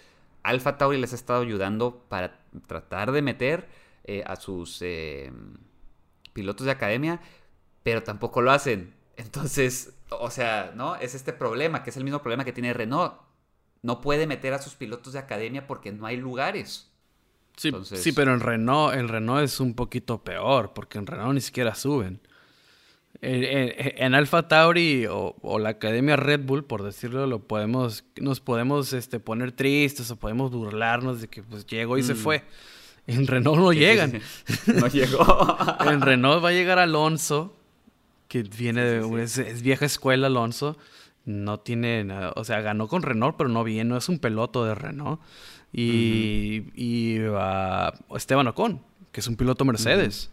[0.44, 3.68] Alfa Tauri les ha estado ayudando para tratar de meter
[4.04, 5.32] eh, a sus eh,
[6.34, 7.20] pilotos de academia,
[7.84, 8.94] pero tampoco lo hacen.
[9.18, 10.96] Entonces, o sea, ¿no?
[10.98, 13.14] Es este problema, que es el mismo problema que tiene Renault
[13.86, 16.90] no puede meter a sus pilotos de academia porque no hay lugares.
[17.56, 21.42] Sí, sí, pero en Renault, el Renault es un poquito peor, porque en Renault ni
[21.42, 22.20] siquiera suben.
[23.22, 29.20] En, Alfa Tauri o, la Academia Red Bull, por decirlo, lo podemos, nos podemos este,
[29.20, 32.18] poner tristes o podemos burlarnos de que pues llegó y se mm.
[32.18, 32.44] fue.
[33.08, 34.20] En Renault no llegan.
[34.66, 35.58] no llegó.
[35.80, 37.56] en Renault va a llegar Alonso,
[38.28, 40.76] que viene de es, vieja escuela Alonso,
[41.26, 44.64] no tiene nada, o sea, ganó con Renault, pero no bien, no es un peloto
[44.64, 45.20] de Renault.
[45.74, 47.18] Y, y
[48.16, 50.30] Esteban Ocon, que es un piloto Mercedes.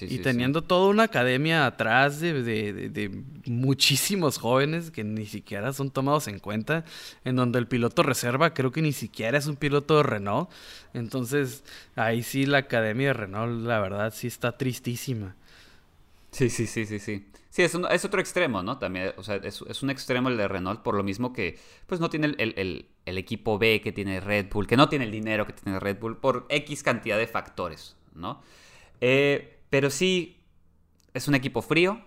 [0.00, 6.28] y teniendo toda una academia atrás de, de, muchísimos jóvenes que ni siquiera son tomados
[6.28, 6.84] en cuenta,
[7.24, 10.48] en donde el piloto reserva creo que ni siquiera es un piloto de Renault.
[10.94, 11.64] Entonces,
[11.96, 15.34] ahí sí la academia de Renault, la verdad, sí está tristísima.
[16.30, 17.26] Sí, sí, sí, sí, sí.
[17.52, 18.78] Sí, es, otro extremo, ¿no?
[18.78, 22.08] También, o sea, es, un extremo el de Renault, por lo mismo que, pues no
[22.08, 25.78] tiene el, equipo B que tiene Red Bull, que no tiene el dinero que tiene
[25.78, 28.40] Red Bull, por X cantidad de factores, ¿no?
[29.02, 30.40] Eh, pero sí,
[31.12, 32.02] es un equipo frío.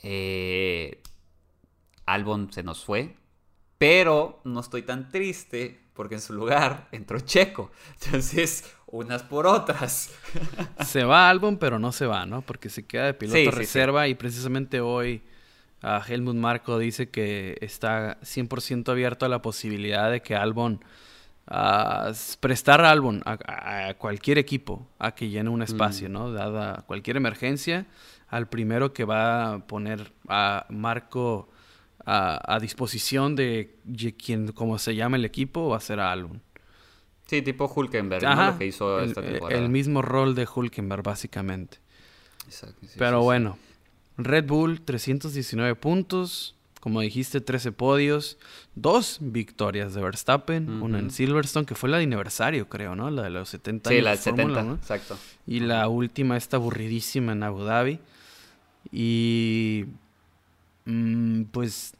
[0.00, 1.02] Eh,
[2.06, 3.16] Albon se nos fue,
[3.78, 7.72] pero no estoy tan triste porque en su lugar entró Checo.
[8.00, 10.12] Entonces, unas por otras.
[10.86, 12.40] se va Albon, pero no se va, ¿no?
[12.42, 15.22] Porque se queda de piloto reserva y precisamente hoy
[15.82, 20.84] a Helmut Marco dice que está 100% abierto a la posibilidad de que Albon
[21.48, 26.12] a prestar a Albon a, cualquier equipo a que llene un espacio, mm.
[26.12, 26.32] ¿no?
[26.32, 27.86] Dada cualquier emergencia,
[28.28, 31.48] al primero que va a poner a Marco
[32.10, 33.76] a, disposición de
[34.16, 36.40] quien, como se llama el equipo, va a ser a Albon.
[37.26, 38.52] Sí, tipo Hulkenberg, ¿no?
[38.52, 39.60] Lo que hizo esta temporada.
[39.60, 41.78] El mismo rol de Hulkenberg, básicamente.
[42.46, 43.58] Exacto, Pero bueno,
[44.16, 46.54] Red Bull, 319 puntos.
[46.80, 48.38] Como dijiste, 13 podios.
[48.74, 50.82] Dos victorias de Verstappen.
[50.82, 53.10] Una en Silverstone, que fue la de aniversario, creo, ¿no?
[53.10, 53.98] La de los 70 años.
[53.98, 55.18] Sí, la de 70, exacto.
[55.46, 57.98] Y la última, esta aburridísima en Abu Dhabi.
[58.90, 59.84] Y.
[60.86, 61.97] Mm, pues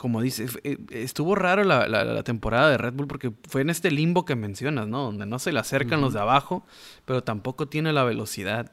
[0.00, 4.24] como dice, eh, estuvo raro la, temporada de Red Bull porque fue en este limbo
[4.24, 5.02] que mencionas, ¿no?
[5.02, 6.64] Donde no se le acercan los de abajo,
[7.04, 8.72] pero tampoco tiene la velocidad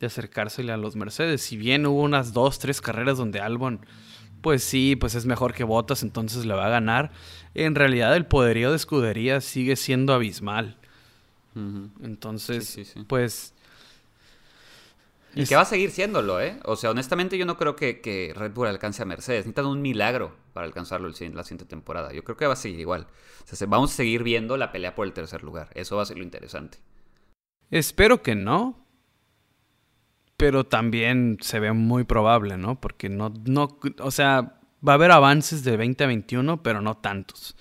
[0.00, 1.42] de acercársele a los Mercedes.
[1.42, 3.86] Si bien hubo unas dos, tres carreras donde Albon,
[4.40, 7.12] pues sí, pues es mejor que Bottas, entonces le va a ganar.
[7.54, 10.76] En realidad el poderío de escudería sigue siendo abismal.
[12.02, 13.54] Entonces, pues
[15.36, 16.58] y que va a seguir siéndolo, ¿eh?
[16.64, 19.46] O sea, honestamente yo no creo que, Red Bull alcance a Mercedes.
[19.46, 22.12] Necesitan un milagro para alcanzarlo la siguiente temporada.
[22.12, 23.08] Yo creo que va a seguir igual.
[23.68, 25.68] Vamos a seguir viendo la pelea por el tercer lugar.
[25.74, 26.78] Eso va a ser lo interesante.
[27.70, 28.86] Espero que no.
[30.36, 32.80] Pero también se ve muy probable, ¿no?
[32.80, 36.96] Porque no, no, o sea, va a haber avances de 20 a 21, pero no
[36.96, 37.56] tantos.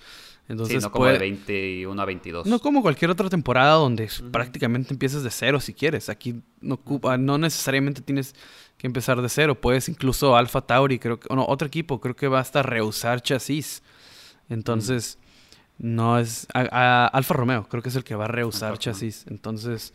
[0.49, 2.45] Entonces, sí, no como de 21 a 22.
[2.45, 6.09] No como cualquier otra temporada donde prácticamente empiezas de cero si quieres.
[6.09, 6.79] Aquí no,
[7.17, 8.35] no necesariamente tienes
[8.77, 9.59] que empezar de cero.
[9.59, 13.83] Puedes incluso Alfa Tauri, creo que, no, otro equipo, creo que basta rehusar chasis.
[14.49, 15.17] Entonces,
[15.77, 16.47] no es.
[16.53, 19.25] Alfa Romeo, creo que es el que va a rehusar chasis.
[19.29, 19.93] Entonces.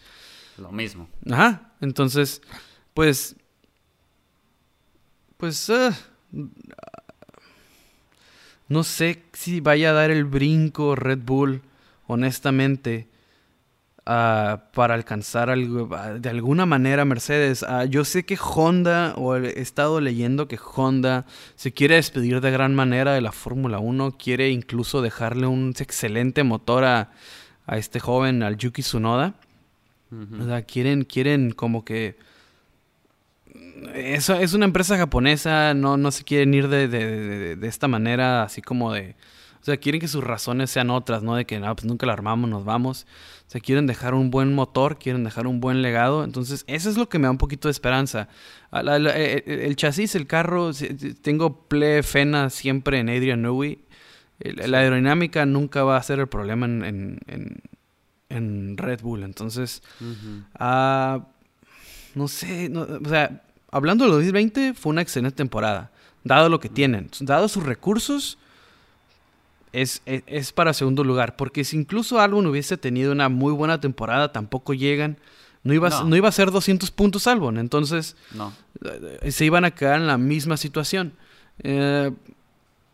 [0.56, 1.08] Lo mismo.
[1.30, 1.72] Ajá.
[1.80, 2.40] Entonces,
[2.94, 3.36] pues.
[5.36, 5.68] Pues.
[5.68, 5.92] Uh,
[8.68, 11.62] no sé si vaya a dar el brinco Red Bull,
[12.06, 13.08] honestamente,
[14.04, 17.62] ah, para alcanzar algo, ah, de alguna manera Mercedes.
[17.62, 21.24] Ah, yo sé que Honda, o he estado leyendo que Honda
[21.56, 26.44] se quiere despedir de gran manera de la Fórmula 1, quiere incluso dejarle un excelente
[26.44, 27.10] motor a,
[27.68, 29.34] este joven, al Yuki Tsunoda.
[30.10, 32.16] o sea, quieren, quieren como que
[33.94, 38.42] eso es una empresa japonesa, no, no se quieren ir de, de, de, esta manera,
[38.42, 39.16] así como de...
[39.60, 41.34] O sea, quieren que sus razones sean otras, ¿no?
[41.34, 43.06] De que no, pues nunca la armamos, nos vamos.
[43.46, 46.22] O sea, quieren dejar un buen motor, quieren dejar un buen legado.
[46.22, 48.28] Entonces, eso es lo que me da un poquito de esperanza.
[48.72, 50.70] Eh, eh, el, chasis, el carro,
[51.22, 53.80] tengo ple fena siempre en Adrian Newey.
[54.38, 57.62] La aerodinámica nunca va a ser el problema en, en,
[58.28, 59.24] en, Red Bull.
[59.24, 61.20] Entonces, uh
[62.14, 65.90] no sé, no, o sea, hablando del 2020, fue una excelente temporada.
[66.24, 68.38] Dado lo que tienen, dado sus recursos,
[69.72, 71.36] es, es, para segundo lugar.
[71.36, 75.16] Porque si incluso Albon hubiese tenido una muy buena temporada, tampoco llegan.
[75.62, 76.16] No iba, no.
[76.16, 77.58] iba a ser 200 puntos Albon.
[77.58, 78.52] Entonces, no.
[79.22, 81.12] Eh, se iban a quedar en la misma situación.
[81.62, 82.10] Eh,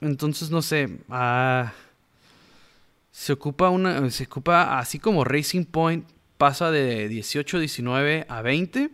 [0.00, 0.98] entonces, no sé.
[1.08, 1.72] Ah,
[3.12, 4.10] se ocupa una.
[4.10, 6.06] Se ocupa así como Racing Point
[6.38, 8.90] pasa de 18-19 a 20.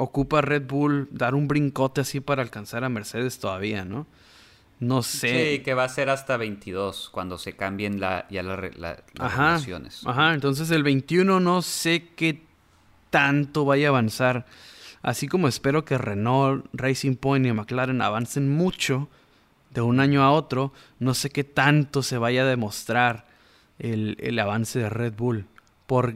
[0.00, 4.06] Ocupa Red Bull dar un brincote así para alcanzar a Mercedes todavía, ¿no?
[4.78, 5.56] No sé.
[5.56, 8.58] Sí, que va a ser hasta 22 cuando se cambien la, ya las
[9.18, 10.00] ajá, relaciones.
[10.06, 12.42] Ajá, entonces el 21 no sé qué
[13.10, 14.46] tanto vaya a avanzar.
[15.02, 19.10] Así como espero que Renault, Racing Point y McLaren avancen mucho
[19.68, 23.26] de un año a otro, no sé qué tanto se vaya a demostrar
[23.78, 25.44] el, el avance de Red Bull.
[25.86, 26.14] Por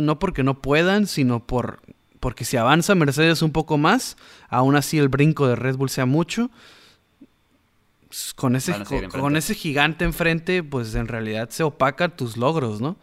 [0.00, 1.80] no porque no puedan, sino por
[2.20, 4.16] porque si avanza Mercedes un poco más,
[4.48, 6.50] aún así el brinco de Red Bull sea mucho,
[8.36, 8.74] con ese,
[9.10, 12.96] con, ese gigante enfrente, pues en realidad se opacan tus logros, ¿no?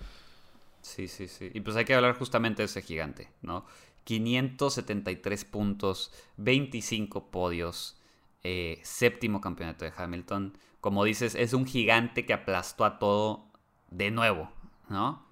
[0.82, 1.52] Sí, sí, sí.
[1.54, 3.66] Y pues hay que hablar justamente de ese gigante, ¿no?
[4.06, 7.98] 573 puntos, 25 podios,
[8.44, 10.58] eh, séptimo campeonato de Hamilton.
[10.80, 13.48] Como dices, es un gigante que aplastó a todo
[13.90, 14.52] de nuevo,
[14.90, 15.25] ¿no?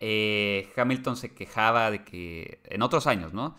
[0.00, 3.56] Eh, Hamilton se quejaba de que, en otros años, ¿no?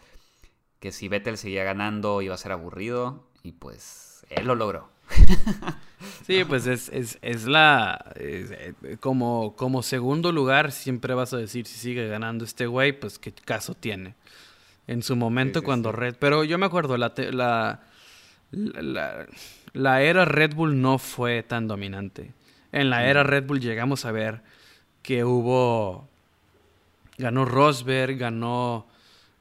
[0.80, 4.89] Que si Vettel seguía ganando iba a ser aburrido y pues él lo logró.
[6.26, 8.14] Sí, pues es, es, es la...
[8.16, 13.20] Eh, como, como segundo lugar siempre vas a decir, si sigue ganando este güey, pues
[13.20, 14.16] qué caso tiene.
[14.88, 16.16] En su momento cuando Red...
[16.20, 17.82] Pero yo me acuerdo, la, la,
[18.52, 19.28] la,
[19.74, 22.34] la, era Red Bull no fue tan dominante.
[22.72, 24.42] En la era Red Bull llegamos a ver
[25.02, 26.10] que hubo...
[27.18, 28.88] Ganó Rosberg, ganó...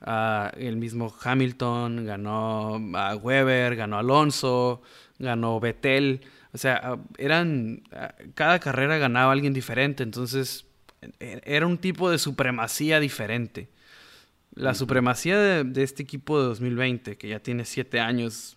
[0.02, 4.80] Uh, el mismo Hamilton, ganó a Weber, ganó Alonso,
[5.18, 6.22] ganó Betel.
[6.52, 7.82] O sea, ah, eran.
[7.92, 10.02] Ah, cada carrera ganaba alguien diferente.
[10.02, 10.66] Entonces,
[11.20, 13.68] e, era un tipo de supremacía diferente.
[14.54, 18.56] La supremacía de, este equipo de 2020, que ya tiene siete años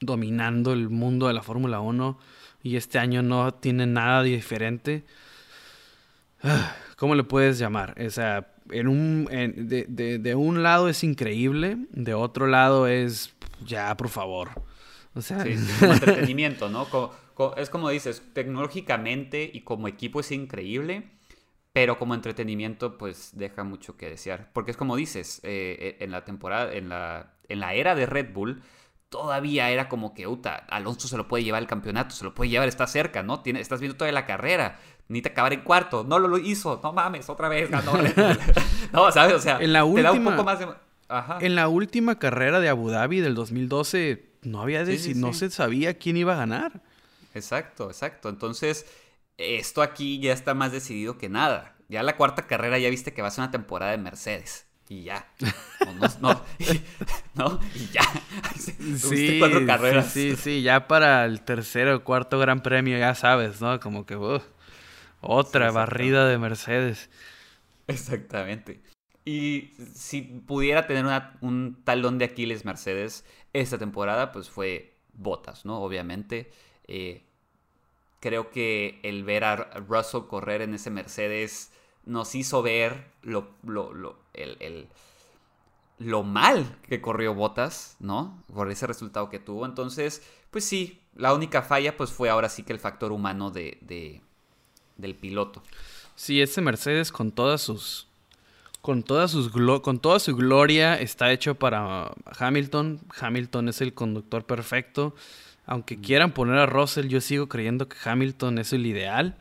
[0.00, 2.18] dominando el mundo de la Fórmula 1
[2.62, 5.04] y este año no tiene nada diferente.
[6.98, 7.94] ¿Cómo le puedes llamar?
[8.04, 13.96] O sea, en un, de, de, un lado es increíble, de otro lado es, ya,
[13.96, 14.50] por favor.
[15.14, 16.88] O sea, sí, como entretenimiento, ¿no?
[17.56, 21.08] es como dices, tecnológicamente y como equipo es increíble,
[21.72, 24.50] pero como entretenimiento pues deja mucho que desear.
[24.52, 28.06] Porque es como dices, eh, eh, en la temporada, en la, en la era de
[28.06, 28.60] Red Bull,
[29.08, 32.50] todavía era como que, uta, Alonso se lo puede llevar el campeonato, se lo puede
[32.50, 33.40] llevar, está cerca, ¿no?
[33.40, 36.92] Tiene, estás viendo toda la carrera, ni te acabar en cuarto, no lo, hizo, no
[36.92, 37.92] mames, otra vez ganó.
[38.92, 39.34] no, ¿sabes?
[39.34, 40.68] O sea, en la última, te da un poco más de...
[41.08, 41.38] Ajá.
[41.40, 44.84] En la última carrera de Abu Dhabi del 2012 no había
[45.14, 46.82] no se sabía quién iba a ganar.
[47.34, 48.28] Exacto, exacto.
[48.28, 48.86] Entonces,
[49.38, 51.76] esto aquí ya está más decidido que nada.
[51.88, 54.66] Ya la cuarta carrera ya viste que va a ser una temporada de Mercedes.
[54.90, 55.26] Y ya.
[56.20, 56.44] No,
[57.34, 58.02] no, y ya.
[58.96, 60.10] Sí, cuatro carreras.
[60.10, 63.80] Sí, sí, ya para el tercero o cuarto gran premio, ya sabes, ¿no?
[63.80, 64.16] Como que
[65.20, 67.10] otra barrida de Mercedes.
[67.86, 68.82] Exactamente.
[69.24, 71.04] Y si pudiera tener
[71.40, 75.80] un talón de Aquiles Mercedes esta temporada, pues fue Botas, ¿no?
[75.82, 76.50] Obviamente.
[76.86, 77.24] Eh,
[78.20, 81.72] creo que el ver a Russell correr en ese Mercedes
[82.04, 84.88] nos hizo ver lo, lo, lo, el,
[85.98, 88.42] lo mal que corrió Botas, ¿no?
[88.52, 89.66] Por ese resultado que tuvo.
[89.66, 93.78] Entonces, pues sí, la única falla pues fue ahora sí que el factor humano de,
[93.82, 94.22] de
[94.98, 95.62] del piloto.
[96.16, 98.08] Sí, ese Mercedes con todas sus
[98.80, 99.50] con toda, sus
[99.82, 103.00] con toda su gloria está hecho para Hamilton.
[103.20, 105.14] Hamilton es el conductor perfecto.
[105.66, 109.36] Aunque quieran poner a Russell, yo sigo creyendo que Hamilton es el ideal.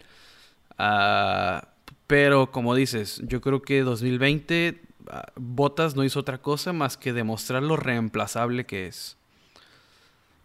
[0.78, 1.70] Ah,
[2.08, 7.14] pero como dices, yo creo que 2020 ah, Bottas no hizo otra cosa más que
[7.14, 9.17] demostrar lo reemplazable que es.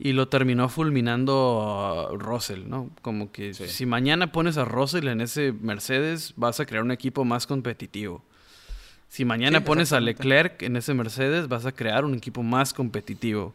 [0.04, 2.90] Y lo terminó fulminando Russell, ¿no?
[3.02, 7.24] Como que si mañana pones a Russell en ese Mercedes, vas a crear un equipo
[7.24, 8.24] más competitivo.
[9.06, 13.54] Si mañana pones a Leclerc en ese Mercedes, vas a crear un equipo más competitivo.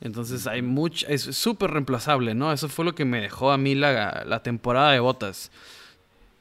[0.00, 2.54] Entonces hay mucho, es súper reemplazable, ¿no?
[2.54, 5.50] Eso fue lo que me dejó a mí la, temporada de botas.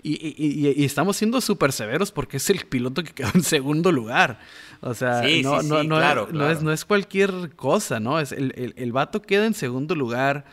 [0.03, 4.39] Y, estamos siendo súper severos porque es el piloto que quedó en segundo lugar.
[4.81, 8.19] O sea, no, no, no, es, no, es, cualquier cosa, ¿no?
[8.19, 10.45] Es el, el, el, vato queda en segundo lugar.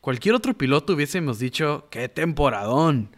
[0.00, 3.10] Cualquier otro piloto hubiésemos dicho, qué temporadón.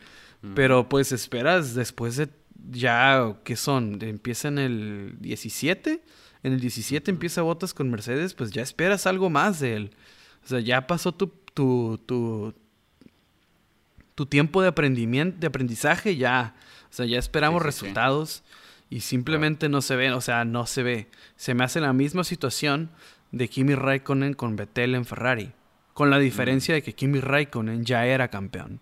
[0.57, 2.29] Pero pues esperas después de
[2.71, 3.99] ya, ¿qué son?
[4.03, 6.03] Empieza en el 17.
[6.43, 9.91] En el 17 empieza Botas con Mercedes, pues ya esperas algo más de él.
[10.45, 12.55] O sea, ya pasó tu, tu, tu,
[14.23, 16.55] tu tiempo de aprendimiento, de aprendizaje ya.
[16.85, 18.45] O sea, ya esperamos resultados
[18.89, 21.09] y simplemente no se ve, o sea, no se ve.
[21.35, 22.93] Se me hace la misma situación
[23.33, 25.51] de Kimi Raikkonen con Vettel en Ferrari,
[25.93, 28.79] con la diferencia de que Kimi Raikkonen ya era campeón.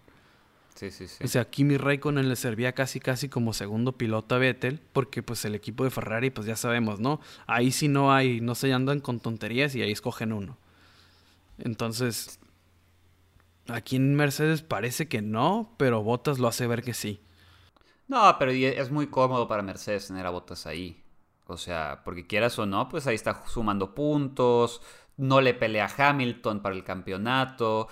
[0.75, 1.25] Sí, sí, sí.
[1.25, 5.43] O sea, Kimi Raikkonen le servía casi casi como segundo piloto a Vettel, porque pues
[5.47, 7.19] el equipo de Ferrari, pues ya sabemos, ¿no?
[7.47, 10.59] Ahí sí no hay, no se andan con tonterías y ahí escogen uno.
[11.57, 12.41] Entonces,
[13.69, 17.21] aquí en Mercedes parece que no, pero Bottas lo hace ver que sí.
[18.11, 21.01] No, pero es muy cómodo para Mercedes tener a Botas ahí.
[21.47, 24.83] O sea, porque quieras o no, pues ahí está sumando puntos.
[25.17, 27.89] No le pelea a Hamilton para el campeonato.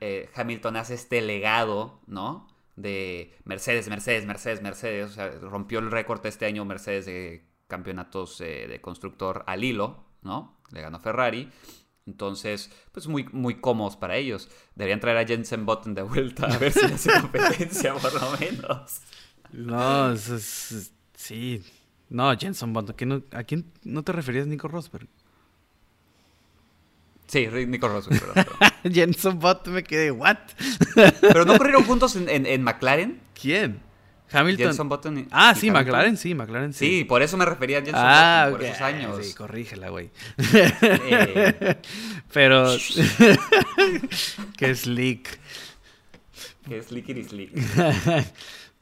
[0.00, 2.48] Eh, Hamilton hace este legado, ¿no?
[2.74, 5.10] De Mercedes, Mercedes, Mercedes, Mercedes.
[5.10, 10.04] O sea, rompió el récord este año Mercedes de campeonatos eh, de constructor al hilo,
[10.22, 10.56] ¿no?
[10.72, 11.50] Le ganó Ferrari.
[12.06, 14.48] Entonces, pues muy, muy cómodos para ellos.
[14.74, 19.00] Deberían traer a Jensen Button de vuelta a ver si hace competencia, por lo menos.
[19.52, 21.62] No, es, sí.
[22.10, 23.24] No, Jenson Button.
[23.32, 25.08] ¿A quién no te referías, Nico Rosberg?
[27.26, 28.46] Sí, Nico Rosberg.
[28.92, 30.36] Jenson Button me quedé, ¿what?
[31.20, 33.20] ¿Pero no corrieron juntos en, en, McLaren?
[33.40, 33.80] ¿Quién?
[34.34, 34.66] Hamilton.
[34.66, 36.86] Jenson Button ah, sí, McLaren, sí, McLaren, sí.
[36.86, 39.26] Sí, por eso me refería a Jenson ah, Button, por esos años.
[39.26, 40.10] Sí, corrígela, güey.
[40.52, 41.76] Eh.
[42.32, 42.66] Pero...
[44.56, 45.38] que slick.
[46.66, 47.52] Que slick y slick.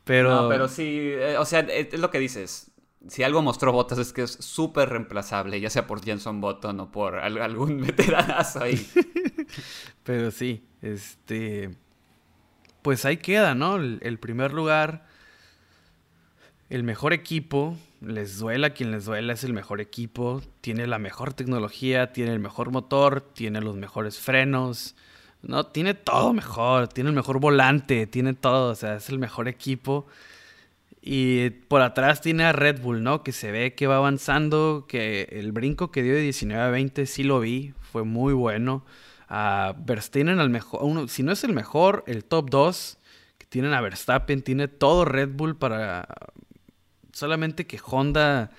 [0.05, 0.43] Pero...
[0.43, 2.71] No, pero sí, eh, o sea, es lo que dices.
[3.09, 6.93] Si algo mostró Bottas es que es súper reemplazable, ya sea por Jenson Button o
[6.93, 8.87] por algún veteranazo ahí.
[10.03, 11.71] pero sí, este...
[12.83, 13.77] Pues ahí queda, ¿no?
[13.77, 15.07] El, primer lugar,
[16.73, 21.35] el mejor equipo, les duela quien les duela, es el mejor equipo, tiene la mejor
[21.35, 24.97] tecnología, tiene el mejor motor, tiene los mejores frenos,
[25.43, 29.49] no, tiene todo mejor, tiene el mejor volante, tiene todo, o sea, es el mejor
[29.49, 30.07] equipo.
[31.03, 33.23] Y por atrás tiene a Red Bull, ¿no?
[33.23, 37.05] Que se ve que va avanzando, que el brinco que dio de 19 a 20
[37.05, 38.87] sí lo vi, fue muy bueno.
[39.29, 42.99] A Verstappen al mejor, si no es el mejor, el top 2
[43.37, 46.09] que tienen a Verstappen, tiene todo Red Bull para
[47.13, 48.51] solamente que Honda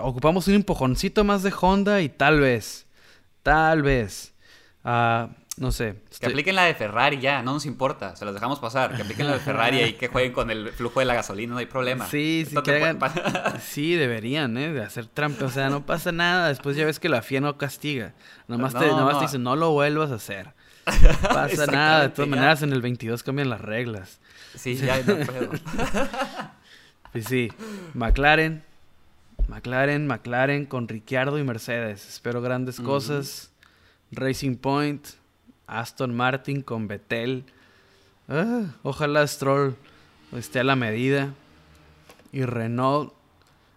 [0.00, 2.86] ocupamos un empujoncito más de Honda y tal vez,
[3.42, 4.34] tal vez.
[4.84, 5.28] Uh,
[5.58, 6.02] no sé.
[6.20, 8.94] Que apliquen la de Ferrari ya, no nos importa, se las dejamos pasar.
[8.94, 11.58] Que apliquen la de Ferrari y que jueguen con el flujo de la gasolina, no
[11.58, 12.06] hay problema.
[12.06, 12.56] Sí, sí,
[13.60, 14.72] sí, deberían, ¿eh?
[14.72, 15.46] De hacer trampa.
[15.46, 16.48] O sea, no pasa nada.
[16.48, 18.12] Después ya ves que la FIA no castiga.
[18.48, 20.52] Nomás, te, nomás te dicen, no lo vuelvas a hacer.
[20.86, 22.02] No pasa nada.
[22.02, 24.20] De todas maneras, en el 22 cambian las reglas.
[24.56, 25.50] Sí, ya no puedo.
[27.22, 27.52] sí, sí.
[27.94, 28.62] McLaren.
[29.48, 32.08] McLaren, McLaren con Ricciardo y Mercedes.
[32.08, 33.50] Espero grandes cosas.
[34.10, 35.06] Racing Point
[35.66, 37.44] Aston Martin con Vettel.
[38.28, 39.76] Ah, ojalá Stroll
[40.32, 41.34] esté a la medida.
[42.32, 43.12] Y Renault,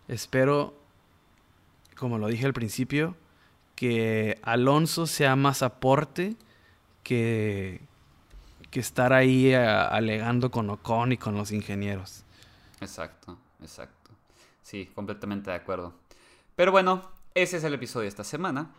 [0.08, 0.74] espero,
[1.96, 3.16] como lo dije al principio,
[3.76, 6.36] que Alonso sea más aporte
[7.04, 7.80] que,
[8.72, 12.24] que estar ahí alegando con Ocon y con los ingenieros.
[12.82, 14.12] Exacto, exacto.
[14.62, 15.94] Sí, completamente de acuerdo.
[16.56, 18.72] Pero bueno, ese es el episodio de esta semana.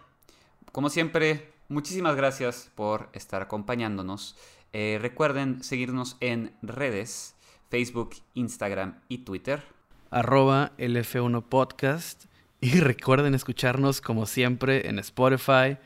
[0.73, 4.35] Como siempre, Muchísimas gracias por estar acompañándonos.
[4.73, 7.37] Eh, recuerden seguirnos en redes,
[7.69, 9.63] Facebook, Instagram y Twitter.
[10.11, 12.25] Arroba LF1 Podcast.
[12.61, 15.79] Y recuerden escucharnos como siempre en Spotify,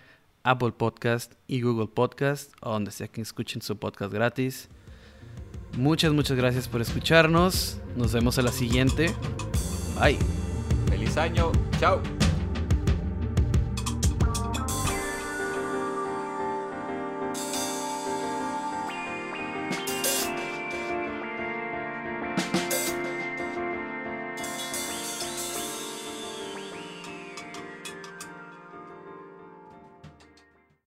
[0.43, 4.71] Apple Podcast y Google Podcast, o donde sea que escuchen su podcast gratis.
[5.77, 7.79] Muchas, muchas gracias por escucharnos.
[7.97, 9.13] Nos vemos a la siguiente.
[10.01, 10.19] Bye.
[10.89, 11.51] Feliz año.
[11.79, 12.01] Chao.